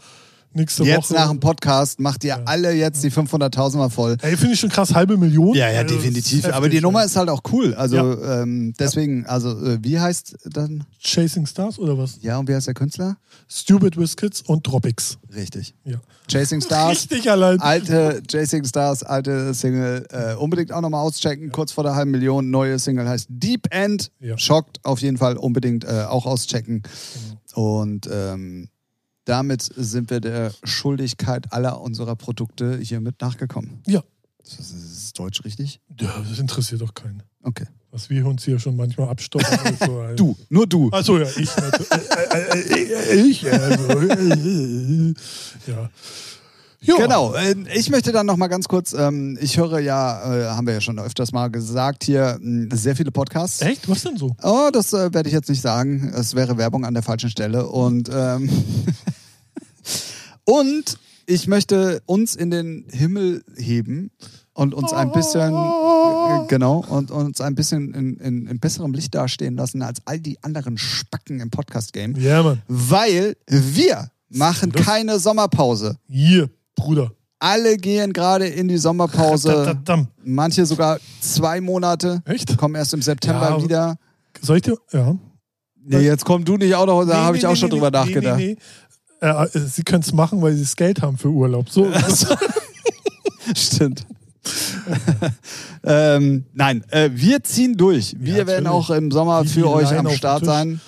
[0.55, 1.15] nächste Jetzt Woche.
[1.21, 2.43] nach dem Podcast macht ihr Ja.
[2.45, 4.17] alle jetzt die 500.000 mal voll.
[4.23, 5.55] Ey, finde ich schon krass, halbe Million.
[5.55, 6.47] Ja, ja, Also, definitiv.
[6.53, 7.07] Aber die Nummer ja.
[7.07, 7.75] ist halt auch cool.
[7.75, 10.85] Also ähm, deswegen, also äh, wie heißt dann?
[11.03, 12.19] Chasing Stars oder was?
[12.23, 13.17] Ja, und wie heißt der Künstler?
[13.49, 15.19] Stupid Whiskits und Dropix.
[15.35, 15.75] Richtig.
[15.85, 15.97] Ja.
[16.29, 16.91] Chasing Stars.
[16.91, 17.61] Richtig allein.
[17.61, 20.07] Alte Chasing Stars, alte Single.
[20.11, 21.51] Äh, unbedingt auch nochmal auschecken.
[21.53, 22.51] Kurz vor der halben Million.
[22.51, 24.11] Neue Single heißt Deep End.
[24.21, 24.39] Ja.
[24.39, 26.83] Schockt auf jeden Fall unbedingt äh, auch auschecken.
[27.55, 28.69] Und ähm,
[29.25, 33.83] damit sind wir der Schuldigkeit aller unserer Produkte hiermit nachgekommen.
[33.87, 34.03] Ja.
[34.39, 35.81] Das ist, das ist Deutsch richtig?
[35.99, 37.23] ja, das interessiert doch keinen.
[37.43, 37.67] Okay.
[37.91, 39.47] Was wir uns hier schon manchmal abstoppen.
[39.47, 40.91] also, Du, nur du.
[40.91, 41.49] Achso, ja, ich.
[42.35, 44.01] Äh, äh, äh, ich, also.
[45.69, 45.91] ja.
[46.85, 46.97] Ja.
[46.97, 50.67] Genau, äh, ich möchte dann noch mal ganz kurz, ähm, ich höre ja, äh, haben
[50.67, 53.61] wir ja schon öfters mal gesagt hier, mh, sehr viele Podcasts.
[53.63, 53.89] Echt?
[53.89, 54.37] Was denn so?
[54.43, 56.13] Oh, das äh, werde ich jetzt nicht sagen.
[56.15, 57.67] Es wäre Werbung an der falschen Stelle.
[57.67, 58.51] Und, ähm,
[60.45, 64.11] und ich möchte uns in den Himmel heben
[64.53, 69.15] und uns ein bisschen, äh, genau, und uns ein bisschen in, in, in besserem Licht
[69.15, 72.17] dastehen lassen als all die anderen Spacken im Podcast-Game.
[72.17, 72.63] Ja, Mann.
[72.69, 75.97] Weil wir machen keine Sommerpause.
[76.09, 77.13] Hier, Bruder.
[77.39, 79.79] Alle gehen gerade in die Sommerpause.
[80.25, 82.23] Manche sogar zwei Monate.
[82.25, 82.57] Echt?
[82.57, 83.97] Kommen erst im September Ja, wieder.
[84.41, 84.79] Soll ich dir.
[84.93, 85.15] Ja.
[85.87, 87.71] Nee, jetzt komm du nicht auch noch, da Nee, habe nee, ich auch nee, schon
[87.71, 88.41] drüber nachgedacht.
[88.41, 88.57] Äh,
[89.21, 91.69] äh, sie können es machen, weil sie das Geld haben für Urlaub.
[91.69, 91.91] So.
[93.55, 94.07] Stimmt.
[95.85, 98.15] ähm, nein, äh, wir ziehen durch.
[98.19, 100.81] Wir Ja, werden auch im Sommer für euch am Start sein.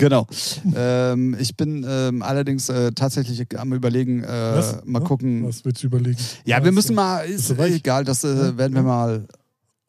[0.00, 0.26] Genau.
[0.76, 5.46] ähm, ich bin ähm, allerdings äh, tatsächlich am überlegen, äh, mal gucken.
[5.46, 6.18] Was willst du überlegen?
[6.44, 7.74] Ja, wir müssen mal, ist weich?
[7.74, 9.26] egal, das äh, werden wir mal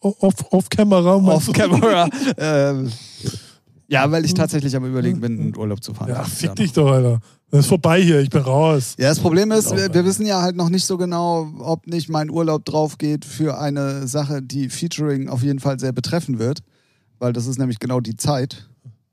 [0.02, 1.16] Off, off Camera.
[1.16, 2.10] off camera.
[2.38, 2.92] ähm,
[3.88, 6.10] ja, weil ich tatsächlich am überlegen bin, in Urlaub zu fahren.
[6.10, 7.20] Ja, fick Jahr dich doch, Alter.
[7.52, 8.96] Das ist vorbei hier, ich bin raus.
[8.98, 12.10] Ja, das Problem ist, wir, wir wissen ja halt noch nicht so genau, ob nicht
[12.10, 16.60] mein Urlaub drauf geht für eine Sache, die Featuring auf jeden Fall sehr betreffen wird.
[17.20, 18.71] Weil das ist nämlich genau die Zeit.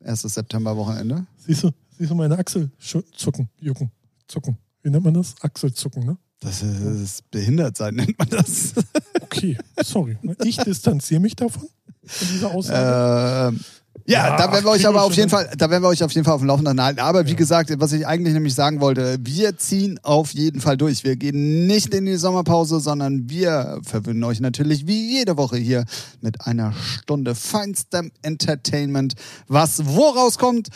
[0.08, 1.26] Erstes September-Wochenende.
[1.36, 3.90] Siehst du, siehst du meine Achsel zucken, jucken,
[4.26, 4.56] zucken.
[4.82, 5.34] Wie nennt man das?
[5.42, 6.16] Achselzucken, ne?
[6.40, 8.72] Das ist behindert sein, nennt man das.
[9.20, 10.16] Okay, sorry.
[10.44, 11.68] Ich distanziere mich davon,
[12.06, 13.54] von dieser Aussage.
[13.54, 13.60] ähm,
[14.08, 16.10] ja, Ja, da werden wir euch aber auf jeden Fall, da werden wir euch auf
[16.12, 17.00] jeden Fall auf dem Laufenden halten.
[17.00, 17.36] Aber wie Ja.
[17.36, 21.04] gesagt, was ich eigentlich nämlich sagen wollte, wir ziehen auf jeden Fall durch.
[21.04, 25.84] Wir gehen nicht in die Sommerpause, sondern wir verwöhnen euch natürlich wie jede Woche hier
[26.22, 29.14] mit einer Stunde feinstem Entertainment,
[29.46, 30.68] was woraus kommt?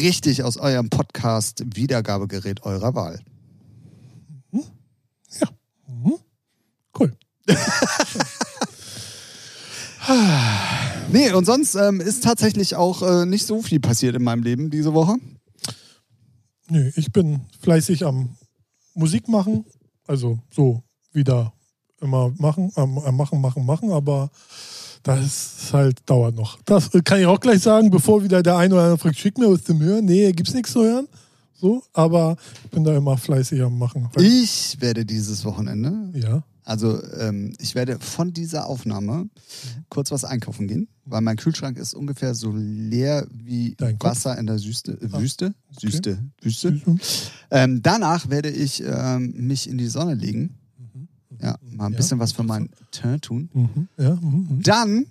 [0.00, 3.20] Richtig aus eurem Podcast Wiedergabegerät eurer Wahl.
[4.52, 5.48] ja.
[5.86, 6.14] Mhm.
[6.98, 7.12] Cool.
[11.14, 14.68] Nee, und sonst ähm, ist tatsächlich auch äh, nicht so viel passiert in meinem Leben
[14.68, 15.14] diese Woche.
[16.68, 18.36] Nö, ich bin fleißig am
[18.94, 19.64] Musik machen.
[20.08, 21.52] Also so wieder
[22.00, 24.28] immer machen, am, am machen, machen, machen, aber
[25.04, 26.58] das halt dauert noch.
[26.64, 29.48] Das kann ich auch gleich sagen, bevor wieder der eine oder andere fragt, schick mir
[29.48, 30.06] was zum Hören.
[30.06, 31.06] Nee, gibt's nichts zu hören.
[31.52, 34.08] So, aber ich bin da immer fleißig am Machen.
[34.18, 36.42] Ich werde dieses Wochenende, Ja.
[36.64, 39.28] Also ähm, ich werde von dieser Aufnahme
[39.90, 43.76] kurz was einkaufen gehen, weil mein Kühlschrank ist ungefähr so leer wie?
[44.00, 45.54] Wasser in der Süste, äh, Ah, Wüste.
[45.78, 46.70] Süste, Wüste.
[46.72, 47.00] Mhm.
[47.50, 50.54] Ähm, danach werde ich ähm, mich in die Sonne legen.
[51.42, 51.96] Ja, mal ein Ja.
[51.96, 53.50] bisschen was für mein Teint tun.
[53.52, 53.88] Mhm.
[53.98, 54.14] Ja.
[54.14, 54.46] Mhm.
[54.48, 54.62] mhm.
[54.62, 55.06] Dann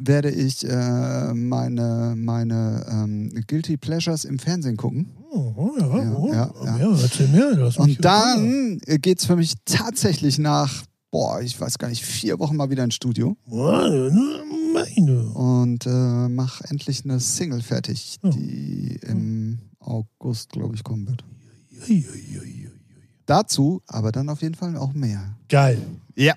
[0.00, 5.10] werde ich äh, meine, meine ähm, Guilty Pleasures im Fernsehen gucken.
[5.30, 6.78] Oh, ja, Ja, oh, ja, ja.
[6.78, 11.88] ja, erzähl mich Und dann geht es für mich tatsächlich nach, boah, ich weiß gar
[11.88, 15.22] nicht, vier Wochen mal wieder ins Studio Meine.
[15.32, 21.24] und äh, mache endlich eine Single fertig, die im August, glaube ich, kommen wird.
[23.26, 25.36] Dazu aber dann auf jeden Fall auch mehr.
[25.48, 25.78] Geil.
[26.14, 26.34] Ja.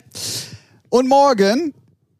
[0.89, 1.73] Und morgen,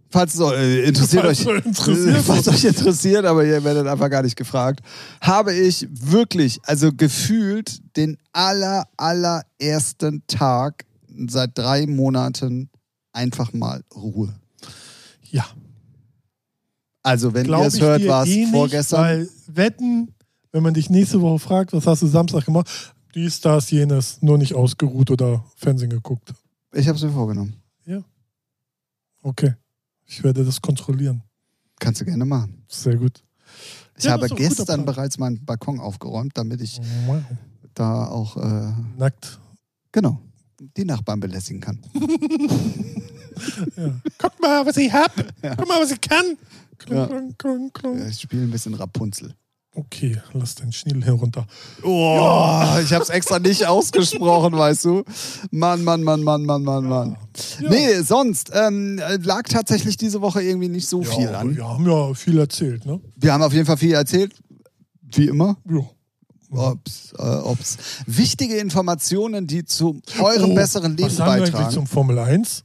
[0.10, 2.18] falls es äh, interessiert Falls euch, euch interessiert.
[2.18, 4.82] falls euch interessiert, aber ihr werdet einfach gar nicht gefragt,
[5.22, 10.86] habe ich wirklich, also gefühlt den aller, allerersten Tag
[11.28, 12.70] seit drei Monaten
[13.12, 14.34] einfach mal Ruhe.
[15.32, 15.46] Ja.
[17.04, 19.02] Also wenn ihr Glaube es hört, war es eh vorgestern.
[19.02, 20.14] Weil wetten,
[20.52, 22.68] wenn man dich nächste Woche fragt, was hast du Samstag gemacht?
[23.16, 26.34] Dies, das, jenes, nur nicht ausgeruht oder Fernsehen geguckt.
[26.74, 27.56] Ich habe es mir vorgenommen.
[29.22, 29.54] Okay.
[30.06, 31.22] Ich werde das kontrollieren.
[31.80, 32.64] Kannst du gerne machen.
[32.70, 33.22] Sehr gut.
[33.98, 37.22] Ich Ja, habe gestern bereits meinen Balkon aufgeräumt, damit ich Wow.
[37.74, 39.40] da auch, äh, Nackt.
[39.92, 40.22] genau,
[40.60, 41.80] die Nachbarn belästigen kann.
[43.78, 43.94] Ja.
[44.18, 45.14] Guck mal, was ich hab.
[45.16, 46.38] Guck mal, was ich kann.
[46.78, 47.08] Klong, Ja.
[47.08, 48.08] klong, klong, klong.
[48.10, 49.34] Ich spiele ein bisschen Rapunzel.
[49.76, 51.46] Okay, lass deinen Schniedel herunter.
[51.84, 55.04] Oh, ich habe es extra nicht ausgesprochen, weißt du.
[55.52, 57.18] Mann, Mann, Mann, Mann, Mann, Mann, Mann.
[57.62, 57.70] Ja.
[57.70, 61.56] Nee, sonst ähm, lag tatsächlich diese Woche irgendwie nicht so viel ja, an.
[61.56, 63.00] Wir haben ja viel erzählt, ne?
[63.16, 64.34] Wir haben auf jeden Fall viel erzählt,
[65.14, 65.56] wie immer.
[65.70, 65.88] Ja.
[66.52, 67.78] Ob's, äh, ob's
[68.08, 71.74] wichtige Informationen, die zu eurem Oh, besseren Leben Was sagen wir eigentlich beitragen.
[71.74, 72.64] zum Formel 1?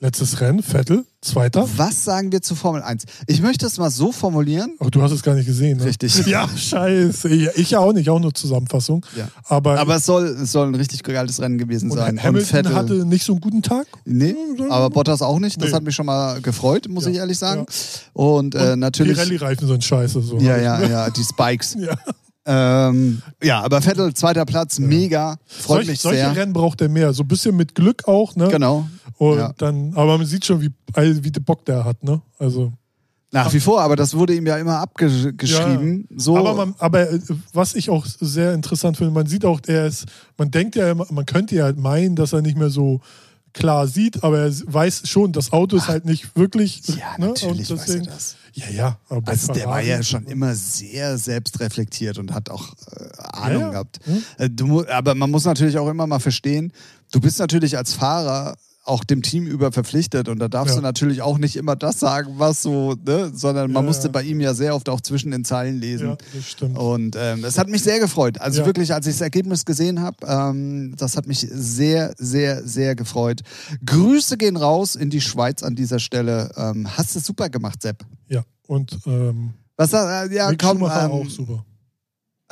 [0.00, 1.68] Letztes Rennen, Vettel, Zweiter.
[1.76, 3.02] Was sagen wir zu Formel 1?
[3.26, 4.76] Ich möchte es mal so formulieren.
[4.78, 5.86] Ach, du hast es gar nicht gesehen, ne?
[5.86, 6.24] Richtig.
[6.28, 7.28] Ja, scheiße.
[7.28, 9.04] Ich auch nicht, auch nur Zusammenfassung.
[9.16, 9.26] Ja.
[9.48, 12.22] Aber, Aber es soll, es soll ein richtig geiles Rennen gewesen und sein.
[12.22, 13.88] Hamilton hatte nicht so einen guten Tag.
[14.04, 14.36] Nee,
[14.70, 15.60] aber Bottas auch nicht.
[15.60, 15.74] Das Nee.
[15.74, 17.66] hat mich schon mal gefreut, muss Ja, ich ehrlich sagen.
[17.68, 18.02] ja.
[18.12, 19.14] Und, äh, Und natürlich.
[19.14, 20.22] Die Rallye-Reifen sind scheiße.
[20.22, 20.38] So.
[20.38, 21.74] Ja, ja, ja, die Spikes.
[21.78, 21.96] ja.
[22.50, 25.36] Ähm, ja, aber Vettel, zweiter Platz, mega.
[25.44, 26.34] Freut Solch, mich solche sehr.
[26.34, 27.12] Rennen braucht er mehr.
[27.12, 28.48] So ein bisschen mit Glück auch, ne?
[28.48, 28.88] Genau.
[29.18, 29.52] Und ja.
[29.58, 32.22] dann, aber man sieht schon, wie, wie der Bock der hat, ne?
[32.38, 32.72] Also.
[33.30, 36.08] Nach wie vor, aber das wurde ihm ja immer abgeschrieben.
[36.16, 37.20] So, Aber, man, aber äh,
[37.52, 40.06] was ich auch sehr interessant finde, man sieht auch, er ist,
[40.38, 43.02] man denkt ja man könnte ja meinen, dass er nicht mehr so
[43.52, 46.82] klar sieht, aber er weiß schon, das Auto ist halt nicht wirklich.
[46.88, 47.28] ja, ne?
[47.28, 48.36] natürlich Und weiß er deswegen, das.
[48.54, 48.98] Ja, ja.
[49.08, 53.66] Aber Also der war ja schon immer sehr selbstreflektiert und hat auch äh, Ahnung Ja,
[53.66, 53.70] ja.
[53.72, 54.00] gehabt.
[54.06, 54.44] Ja.
[54.44, 56.72] Äh, Du, aber man muss natürlich auch immer mal verstehen,
[57.12, 58.56] du bist natürlich als Fahrer
[58.88, 60.80] auch dem Team über verpflichtet und da darfst Ja.
[60.80, 64.12] du natürlich auch nicht immer das sagen, was so, ne, sondern man Ja, musste ja.
[64.12, 66.16] bei ihm ja sehr oft auch zwischen den Zeilen lesen.
[66.34, 66.76] Das stimmt.
[66.78, 68.40] Und ähm, es hat mich sehr gefreut.
[68.40, 72.94] Also wirklich, als ich das Ergebnis gesehen habe, ähm, das hat mich sehr, sehr, sehr
[72.94, 73.42] gefreut.
[73.84, 76.50] Grüße gehen raus in die Schweiz an dieser Stelle.
[76.56, 78.04] Ähm, hast du super gemacht, Sepp.
[78.28, 78.42] Ja.
[78.66, 81.64] Und ähm, Was äh, ja, komm, Schumacher ähm, auch super.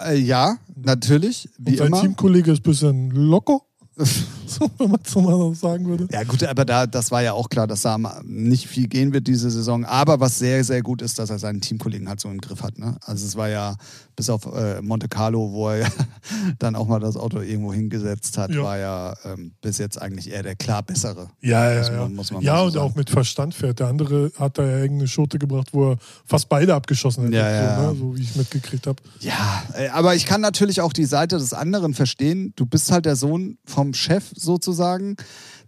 [0.01, 2.01] äh, ja, natürlich, Und wie sein immer.
[2.03, 3.61] Teamkollege ist ein bisschen locker,
[4.47, 6.07] so, wenn man so sagen würde.
[6.12, 9.26] Ja gut, aber da, das war ja auch klar, dass da nicht viel gehen wird
[9.26, 9.86] diese Saison.
[9.86, 12.78] Aber was sehr, sehr gut ist, dass er seinen Teamkollegen halt so im Griff hat.
[12.78, 12.97] Ne?
[13.07, 13.76] Also es war ja
[14.17, 15.87] bis auf äh, Monte Carlo, wo er ja
[16.59, 18.62] dann auch mal das Auto irgendwo hingesetzt hat, Ja.
[18.62, 21.29] war ja ähm, bis jetzt eigentlich eher der klar bessere.
[21.43, 22.09] Ja, ja, man- ja.
[22.09, 22.85] muss man ja, so und sagen.
[22.87, 23.79] auch mit Verstand fährt.
[23.81, 27.37] Der andere hat da ja irgendeine Schote gebracht, wo er fast beide abgeschossen hätte.
[27.37, 27.99] Ja, ja, so, ne?
[27.99, 29.03] so wie ich mitgekriegt habe.
[29.21, 32.53] Ja, äh, aber ich kann natürlich auch die Seite des anderen verstehen.
[32.57, 35.17] Du bist halt der Sohn vom Chef sozusagen.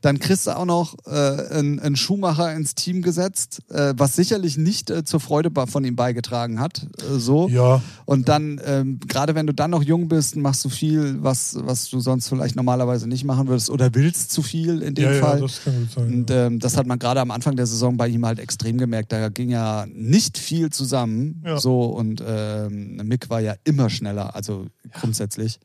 [0.00, 4.56] Dann kriegst du auch noch äh, einen, einen Schuhmacher ins Team gesetzt, äh, was sicherlich
[4.56, 6.86] nicht äh, zur Freude von ihm beigetragen hat.
[7.02, 7.48] Äh, so.
[7.48, 11.56] Ja, Und dann, ähm, gerade wenn du dann noch jung bist, machst du viel, was,
[11.60, 15.12] was du sonst vielleicht normalerweise nicht machen würdest oder willst zu viel in dem ja,
[15.12, 15.40] ja, Fall.
[15.40, 16.06] das kann gut sein.
[16.12, 16.46] Und ja.
[16.46, 19.12] ähm, das hat man gerade am Anfang der Saison bei ihm halt extrem gemerkt.
[19.12, 21.42] Da ging ja nicht viel zusammen.
[21.44, 21.58] Ja.
[21.58, 24.66] So und ähm, Mick war ja immer schneller, also
[25.00, 25.58] grundsätzlich.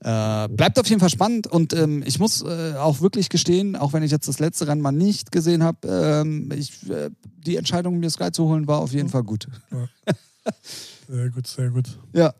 [0.00, 3.92] Äh, bleibt auf jeden Fall spannend und ähm, ich muss äh, auch wirklich gestehen, auch
[3.92, 7.98] wenn ich jetzt das letzte Rennen mal nicht gesehen habe, ähm, ich, äh, die Entscheidung,
[7.98, 9.48] mir Sky zu holen, war auf jeden Fall gut.
[11.08, 11.98] Sehr gut, sehr gut.
[12.12, 12.34] Ja.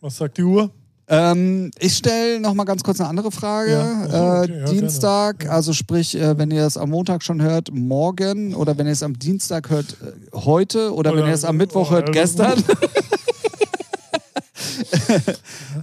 [0.00, 0.70] Was sagt die Uhr?
[1.08, 3.72] Ähm, ich stelle noch mal ganz kurz eine andere Frage.
[3.72, 5.50] Ja, so, okay, äh, ja, Dienstag, gerne.
[5.50, 5.56] Ja.
[5.56, 9.02] also sprich, äh, wenn ihr es am Montag schon hört, morgen oder wenn ihr es
[9.02, 12.62] am Dienstag hört, äh, heute oder, wenn Oder- ihr es am Mittwoch oh, hört, gestern.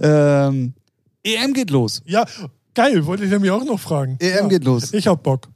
[0.00, 0.72] ähm,
[1.36, 2.02] EM geht los.
[2.06, 2.24] Ja,
[2.74, 4.16] geil, wollte ich nämlich auch noch fragen.
[4.20, 4.46] EM ja.
[4.48, 4.92] geht los.
[4.92, 5.48] Ich hab Bock.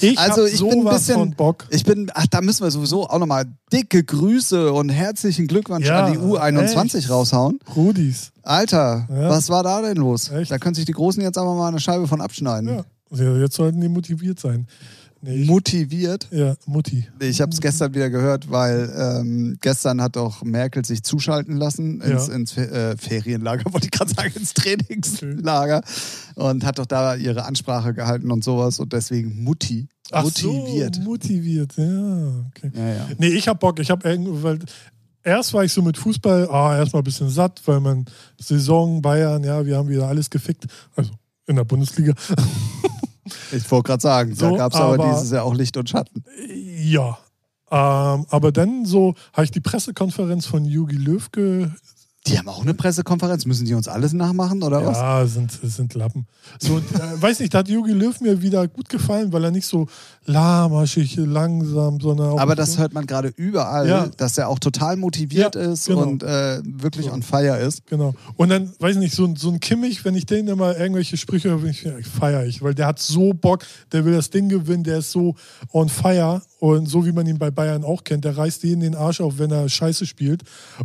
[0.00, 1.36] Ich Also hab ich bin ein bisschen,
[1.70, 6.04] ich bin, ach, da müssen wir sowieso auch nochmal dicke Grüße und herzlichen Glückwunsch Ja,
[6.06, 7.10] an die U21 echt.
[7.10, 7.58] raushauen.
[7.76, 8.32] Rudis.
[8.42, 9.30] Alter, Ja.
[9.30, 10.28] was war da denn los?
[10.30, 10.50] Echt?
[10.50, 12.68] Da können sich die Großen jetzt aber mal eine Scheibe von abschneiden.
[12.68, 12.84] Ja.
[13.12, 14.66] Ja, Jetzt sollten die motiviert sein.
[15.22, 16.28] Nee, ich, Motiviert.
[16.30, 17.06] ja, Mutti.
[17.20, 21.56] Nee, Ich habe es gestern wieder gehört, weil ähm, gestern hat doch Merkel sich zuschalten
[21.56, 22.34] lassen ins, Ja.
[22.34, 25.82] ins äh, Ferienlager, wollte ich gerade sagen, ins Trainingslager
[26.36, 30.96] und hat doch da ihre Ansprache gehalten und sowas und deswegen Mutti Ach motiviert.
[30.96, 32.44] So, motiviert, ja.
[32.48, 32.70] Okay.
[32.74, 33.08] Ja, ja.
[33.18, 33.78] Nee, ich hab Bock.
[33.78, 34.58] Ich hab irgendwie, weil
[35.22, 38.06] erst war ich so mit Fußball, ah, erstmal ein bisschen satt, weil man
[38.40, 40.66] Saison, Bayern, ja, wir haben wieder alles gefickt.
[40.96, 41.12] Also
[41.46, 42.14] in der Bundesliga.
[43.52, 45.88] Ich wollte gerade sagen, da So, gab es aber, aber- dieses Jahr auch Licht und
[45.88, 46.24] Schatten.
[46.82, 47.18] Ja.
[47.72, 51.28] Ähm, aber dann so habe ich die Pressekonferenz von Jogi Löw
[52.26, 53.46] Die haben auch eine Pressekonferenz.
[53.46, 54.98] Müssen die uns alles nachmachen oder was?
[54.98, 56.26] Ja, sind, sind Lappen.
[56.58, 56.82] So, äh,
[57.22, 59.86] weiß nicht, da hat Jogi Löw mir wieder gut gefallen, weil er nicht so
[60.26, 62.38] lahmarschig, langsam, sondern.
[62.38, 64.06] Aber das hört man gerade überall, Ja.
[64.18, 66.02] dass er auch total motiviert Ja, ist genau.
[66.02, 67.12] und äh, wirklich So.
[67.12, 67.86] on fire ist.
[67.86, 68.14] Genau.
[68.36, 71.50] Und dann, weiß nicht, so, ein- so ein Kimmich, wenn ich den immer irgendwelche Sprüche
[71.50, 74.98] höre, ich, feiere ich, weil der hat so Bock, der will das Ding gewinnen, der
[74.98, 75.34] ist so
[75.72, 78.94] on fire und so wie man ihn bei Bayern auch kennt, der reißt jeden den
[78.94, 80.42] Arsch auf, wenn er Scheiße spielt.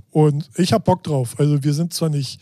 [0.09, 1.35] Und ich hab Bock drauf.
[1.37, 2.39] Also wir sind zwar nicht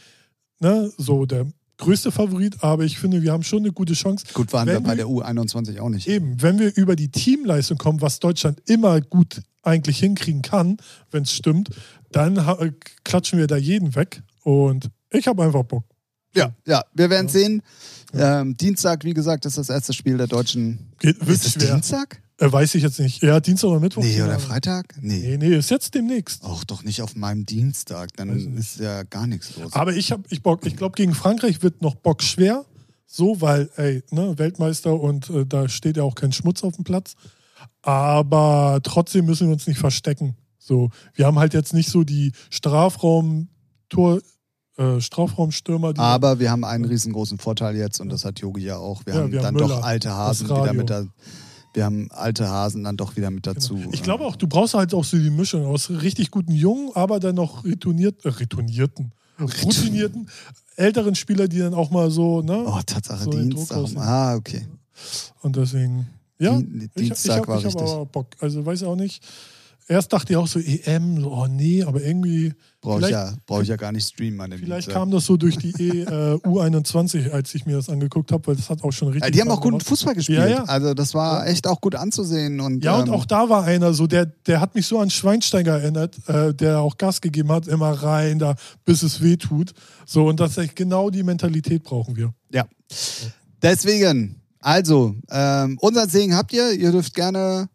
[0.59, 4.25] ne, so der größte Favorit, aber ich finde, wir haben schon eine gute Chance.
[4.34, 6.07] Gut waren wir bei der U21 auch nicht.
[6.07, 10.77] Eben, wenn wir über die Teamleistung kommen, was Deutschland immer gut eigentlich hinkriegen kann,
[11.11, 11.69] wenn es stimmt,
[12.11, 12.59] dann ha-
[13.03, 14.21] klatschen wir da jeden weg.
[14.43, 15.84] Und ich habe einfach Bock.
[16.36, 17.61] Ja, ja, wir werden sehen.
[18.13, 20.91] Ähm, Dienstag, wie gesagt, ist das erste Spiel der Deutschen.
[20.99, 21.73] Geht, wird Ist es schwer.
[21.73, 22.21] Dienstag?
[22.43, 23.21] Äh, weiß ich jetzt nicht.
[23.23, 24.03] Ja, Dienstag oder Mittwoch?
[24.03, 24.41] Nee, oder Ahnung.
[24.41, 24.95] Freitag?
[25.01, 25.19] Nee.
[25.19, 26.43] Nee, nee, ist jetzt demnächst.
[26.43, 28.15] Auch doch nicht auf meinem Dienstag.
[28.17, 29.73] Dann ist ja gar nichts los.
[29.73, 30.65] Aber ich habe ich Bock.
[30.65, 32.65] Ich glaube, gegen Frankreich wird noch Bock schwer.
[33.05, 36.83] So, weil, ey, ne, Weltmeister und äh, da steht ja auch kein Schmutz auf dem
[36.83, 37.13] Platz.
[37.83, 40.35] Aber trotzdem müssen wir uns nicht verstecken.
[40.57, 44.21] So, wir haben halt jetzt nicht so die Strafraum-Tor,
[44.77, 45.93] äh, Strafraumstürmer.
[45.93, 49.05] Die Aber wir haben einen riesengroßen Vorteil jetzt und das hat Yogi ja auch.
[49.05, 50.79] Wir Ja, haben wir haben dann doch Müller, alte Hasen das wieder Radio.
[50.81, 51.05] mit da.
[51.74, 53.76] Wir haben alte Hasen dann doch wieder mit dazu.
[53.76, 53.89] Genau.
[53.93, 57.19] Ich glaube auch, du brauchst halt auch so die Mischung aus richtig guten Jungen, aber
[57.19, 60.30] dann noch retourniert, äh, retournierten, routinierten,
[60.76, 62.63] älteren Spieler, die dann auch mal so, ne?
[62.65, 63.86] Oh, Tatsache so Dienstag.
[63.97, 64.67] Ah, okay.
[65.41, 66.07] Und deswegen,
[66.39, 67.89] ja, Dien- ich, ich Dienstag hab, war ich hab richtig.
[67.91, 68.28] aber Bock.
[68.39, 69.24] Also weiß auch nicht.
[69.88, 73.61] Erst dachte ich auch so EM, so, oh nee, aber irgendwie, Brauche ich, ja, brauch
[73.61, 74.93] ich ja gar nicht streamen, meine vielleicht Dienstag.
[74.93, 78.55] kam das so durch die e, äh, U21, als ich mir das angeguckt habe, weil
[78.55, 79.23] das hat auch schon richtig.
[79.23, 79.79] Ja, die haben auch guten.
[79.79, 80.39] Fußball gespielt.
[80.39, 80.63] Ja, ja.
[80.65, 82.59] Also das war echt auch gut anzusehen.
[82.59, 85.09] Und, Ja, und ähm, auch da war einer so, der, der hat mich so an
[85.09, 88.55] Schweinsteiger erinnert, äh, der auch Gas gegeben hat, immer rein, da,
[88.86, 89.73] bis es weh tut.
[90.05, 92.34] So, und das ist genau die Mentalität brauchen wir.
[92.51, 92.65] Ja.
[93.61, 96.71] Deswegen, also, ähm, unseren Segen habt ihr.
[96.71, 97.69] Ihr dürft gerne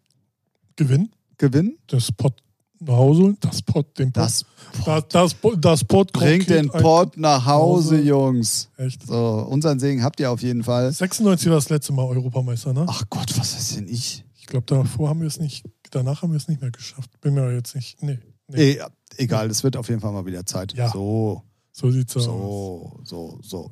[0.77, 1.79] Gewinnen, gewinnen.
[1.87, 2.35] das Pott
[2.81, 4.25] nach Hause holen, das Pott, den Pott.
[4.25, 4.45] Das
[4.85, 8.03] das, das, Pott- das Pott bringt den Pott nach Hause, Hause.
[8.03, 8.69] Jungs.
[8.77, 9.07] Echt.
[9.07, 10.93] So, unseren Segen habt ihr auf jeden Fall.
[10.93, 12.87] 96 war das letzte Mal Europameister, ne?
[12.89, 14.25] Ach Gott, was ist denn ich?
[14.39, 17.11] Ich glaube, davor haben wir es nicht, danach haben wir es nicht mehr geschafft.
[17.21, 18.19] Bin mir jetzt nicht, nee.
[18.47, 18.73] nee.
[18.73, 18.81] Eh,
[19.17, 20.73] egal, es wird auf jeden Fall mal wieder Zeit.
[20.75, 20.91] Ja.
[20.91, 22.25] So, So sieht's aus.
[22.25, 23.71] so, so, so.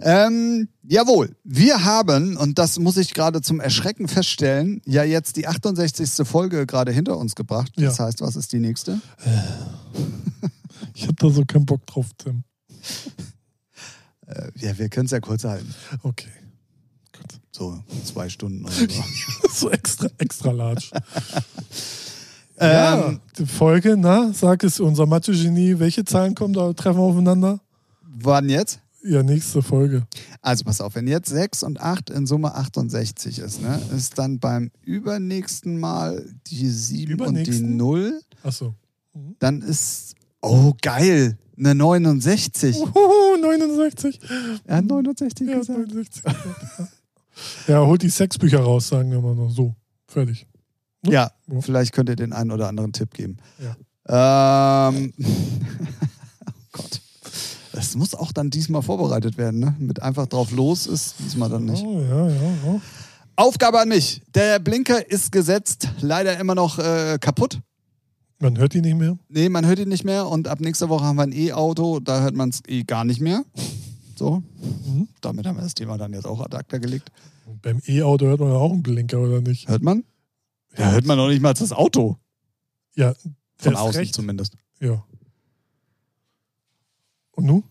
[0.00, 5.46] Ähm, jawohl, wir haben, und das muss ich gerade zum Erschrecken feststellen, ja jetzt die
[5.46, 6.26] 68.
[6.28, 7.72] Folge gerade hinter uns gebracht.
[7.76, 8.04] Das Ja.
[8.04, 9.00] heißt, was ist die nächste?
[10.94, 12.44] Ich hab da so keinen Bock drauf, Tim.
[14.26, 15.74] Äh, ja, wir können es ja kurz halten.
[16.02, 16.28] Okay.
[17.50, 19.02] So zwei Stunden oder so.
[19.52, 20.90] so extra, extra large.
[22.66, 27.60] ja, ähm, die Folge, na, sag es, unser Mathe-Genie, welche Zahlen kommen da, treffen aufeinander?
[28.24, 28.80] wann jetzt?
[29.04, 30.06] Ja, nächste Folge.
[30.42, 34.38] Also pass auf, wenn jetzt 6 und 8 in Summe 68 ist, ne, ist dann
[34.38, 37.76] beim übernächsten Mal die 7 und die Übernächsten?
[37.76, 38.74] 0, Achso.
[39.40, 42.76] dann ist, oh geil, eine 69.
[42.76, 44.20] Uhuhu, 69.
[44.66, 45.78] Er hat 69 Ja, gesagt.
[45.78, 46.22] 69.
[47.66, 49.50] ja, holt die Sexbücher raus, sagen wir mal noch.
[49.50, 49.74] So,
[50.06, 50.46] fertig.
[51.04, 51.60] Ja, Ja.
[51.60, 53.38] vielleicht könnt ihr den einen oder anderen Tipp geben.
[54.08, 57.00] Ähm, oh Gott.
[57.72, 59.74] Das das muss auch dann diesmal vorbereitet werden, ne?
[59.78, 61.82] Mit einfach drauf los ist diesmal dann nicht.
[61.84, 62.80] Oh, ja, ja, ja.
[63.36, 64.22] Aufgabe an mich.
[64.34, 67.60] Der Blinker ist gesetzt, leider immer noch äh, kaputt.
[68.40, 69.16] Man hört ihn nicht mehr.
[69.28, 72.20] Nee, man hört ihn nicht mehr und ab nächster Woche haben wir ein E-Auto, da
[72.20, 73.42] hört man es eh gar nicht mehr.
[74.16, 74.42] So,
[74.86, 75.08] Mhm.
[75.20, 77.10] damit haben wir das Thema dann jetzt auch ad acta gelegt.
[77.46, 79.68] Und beim E-Auto hört man ja auch einen Blinker, oder nicht?
[79.68, 80.04] Hört man?
[80.76, 82.16] Ja, hört man noch nicht mal das Auto.
[82.94, 83.14] Ja,
[83.56, 84.14] Von außen recht.
[84.14, 84.56] zumindest.
[84.80, 85.04] Ja.
[87.32, 87.64] Und nun?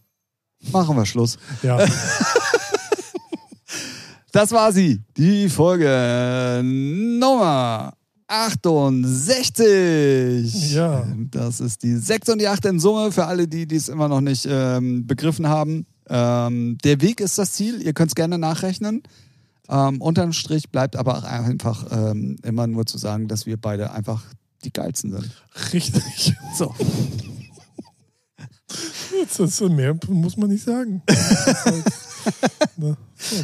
[0.72, 1.38] Machen wir Schluss.
[1.64, 1.86] Ja.
[4.34, 7.94] Das war sie, die Folge Nummer
[8.28, 10.72] 68.
[10.74, 11.06] Ja.
[11.30, 14.22] Das ist die 6 und die 8 in Summe für alle, die dies immer noch
[14.22, 15.86] nicht ähm, begriffen haben.
[16.08, 19.04] Ähm, der Weg ist das Ziel, ihr könnt es gerne nachrechnen.
[19.72, 23.92] Ähm, unterm Strich bleibt aber auch einfach ähm, immer nur zu sagen, dass wir beide
[23.92, 24.26] einfach
[24.66, 25.32] die geilsten sind.
[25.74, 26.36] Richtig.
[26.58, 26.76] So.
[29.46, 31.02] Ist mehr muss man nicht sagen.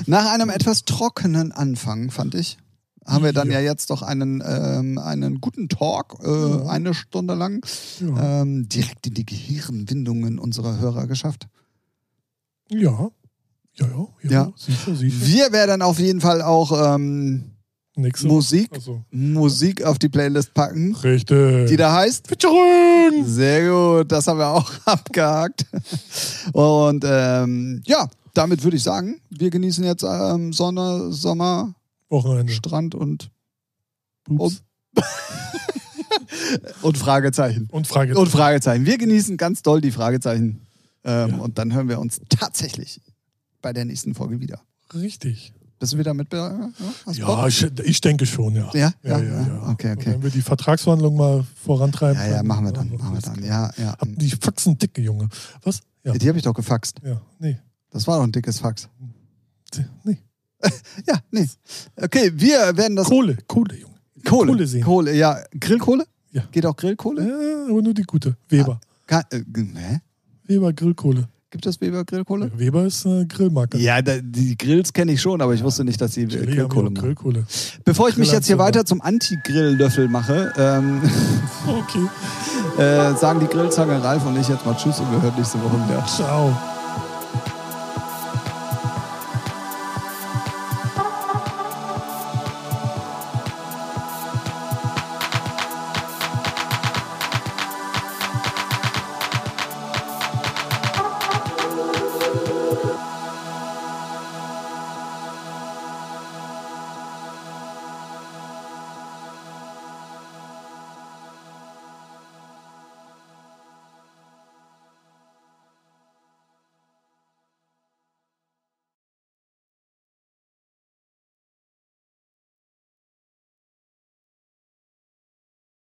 [0.06, 2.58] Nach einem etwas trockenen Anfang, fand ich,
[3.06, 3.72] haben wir dann ja, Ja.
[3.72, 6.66] jetzt doch einen, ähm, einen guten Talk, äh, Ja.
[6.68, 7.66] eine Stunde lang,
[8.02, 8.42] ja.
[8.42, 11.48] ähm, direkt in die Gehirnwindungen unserer Hörer geschafft.
[12.70, 13.10] ja.
[13.80, 14.52] Ja, ja, ja, Ja.
[14.56, 15.26] sicher, sicher.
[15.26, 17.52] Wir werden auf jeden Fall auch ähm,
[18.00, 21.68] Nächste Musik, Also, Musik auf die Playlist packen, richtig.
[21.70, 22.28] die da heißt.
[22.28, 23.26] Featuring!
[23.26, 25.66] Sehr gut, das haben wir auch abgehakt.
[26.54, 31.74] Und ähm, ja, damit würde ich sagen, wir genießen jetzt ähm, Sonne, Sommer,
[32.10, 32.54] Wochenende.
[32.54, 33.32] Strand und,
[34.30, 34.62] Ups.
[36.84, 37.68] und Fragezeichen.
[37.72, 38.16] Und Frage.
[38.18, 38.86] Und Fragezeichen.
[38.86, 40.62] Wir genießen ganz doll die Fragezeichen.
[41.04, 41.38] Ähm, Ja.
[41.38, 43.02] Und dann hören wir uns tatsächlich
[43.62, 44.62] bei der nächsten Folge wieder.
[44.94, 45.54] Richtig.
[45.80, 46.34] Bist du wieder mit?
[46.34, 46.72] Ja?
[47.12, 48.70] Ja, ich, ich denke schon, ja.
[48.74, 48.92] Ja?
[49.04, 49.70] Ja, Ja, ja.
[49.70, 50.14] Okay, okay.
[50.14, 52.20] Wenn wir die Vertragsverhandlung mal vorantreiben.
[52.20, 52.90] Ja, ja, machen wir dann.
[52.90, 53.44] Machen wir dann.
[53.44, 53.92] Ja, ja.
[54.00, 55.30] Hab die Faxen dicke, Junge.
[55.62, 55.82] Was?
[56.04, 57.00] Ja, Die habe ich doch gefaxt.
[57.04, 57.60] ja, nee.
[57.92, 58.90] Das war doch ein dickes Fax.
[60.04, 60.18] nee.
[61.08, 61.48] Ja, nee.
[61.96, 63.08] Okay, wir werden das.
[63.08, 63.94] Kohle, Kohle, Junge.
[64.26, 64.52] Kohle.
[64.54, 64.84] Kohle sehen.
[64.84, 65.38] Kohle, ja.
[65.60, 66.06] Grillkohle?
[66.32, 66.44] Ja.
[66.52, 67.22] Geht auch Grillkohle?
[67.24, 68.36] Ja, aber nur die gute.
[68.50, 68.80] Weber.
[69.06, 69.42] Ka äh,
[69.76, 70.00] hä?
[70.46, 71.30] Weber Grillkohle.
[71.50, 72.52] Gibt es Weber Grillkohle?
[72.58, 73.78] Weber ist eine Grillmarke.
[73.78, 76.90] Ja, da, die Grills kenne ich schon, aber ich wusste nicht, dass sie Chili Grillkohle
[76.90, 76.96] machen.
[76.96, 77.46] Grillkohle.
[77.86, 81.02] Bevor ich mich jetzt hier weiter zum Anti-Grill-Löffel mache, ähm,
[81.68, 82.08] Okay.
[82.82, 85.76] äh, sagen die Grillzange Ralf und ich jetzt mal Tschüss und wir hören nächste Woche
[85.88, 86.06] wieder.
[86.06, 86.77] Ciao.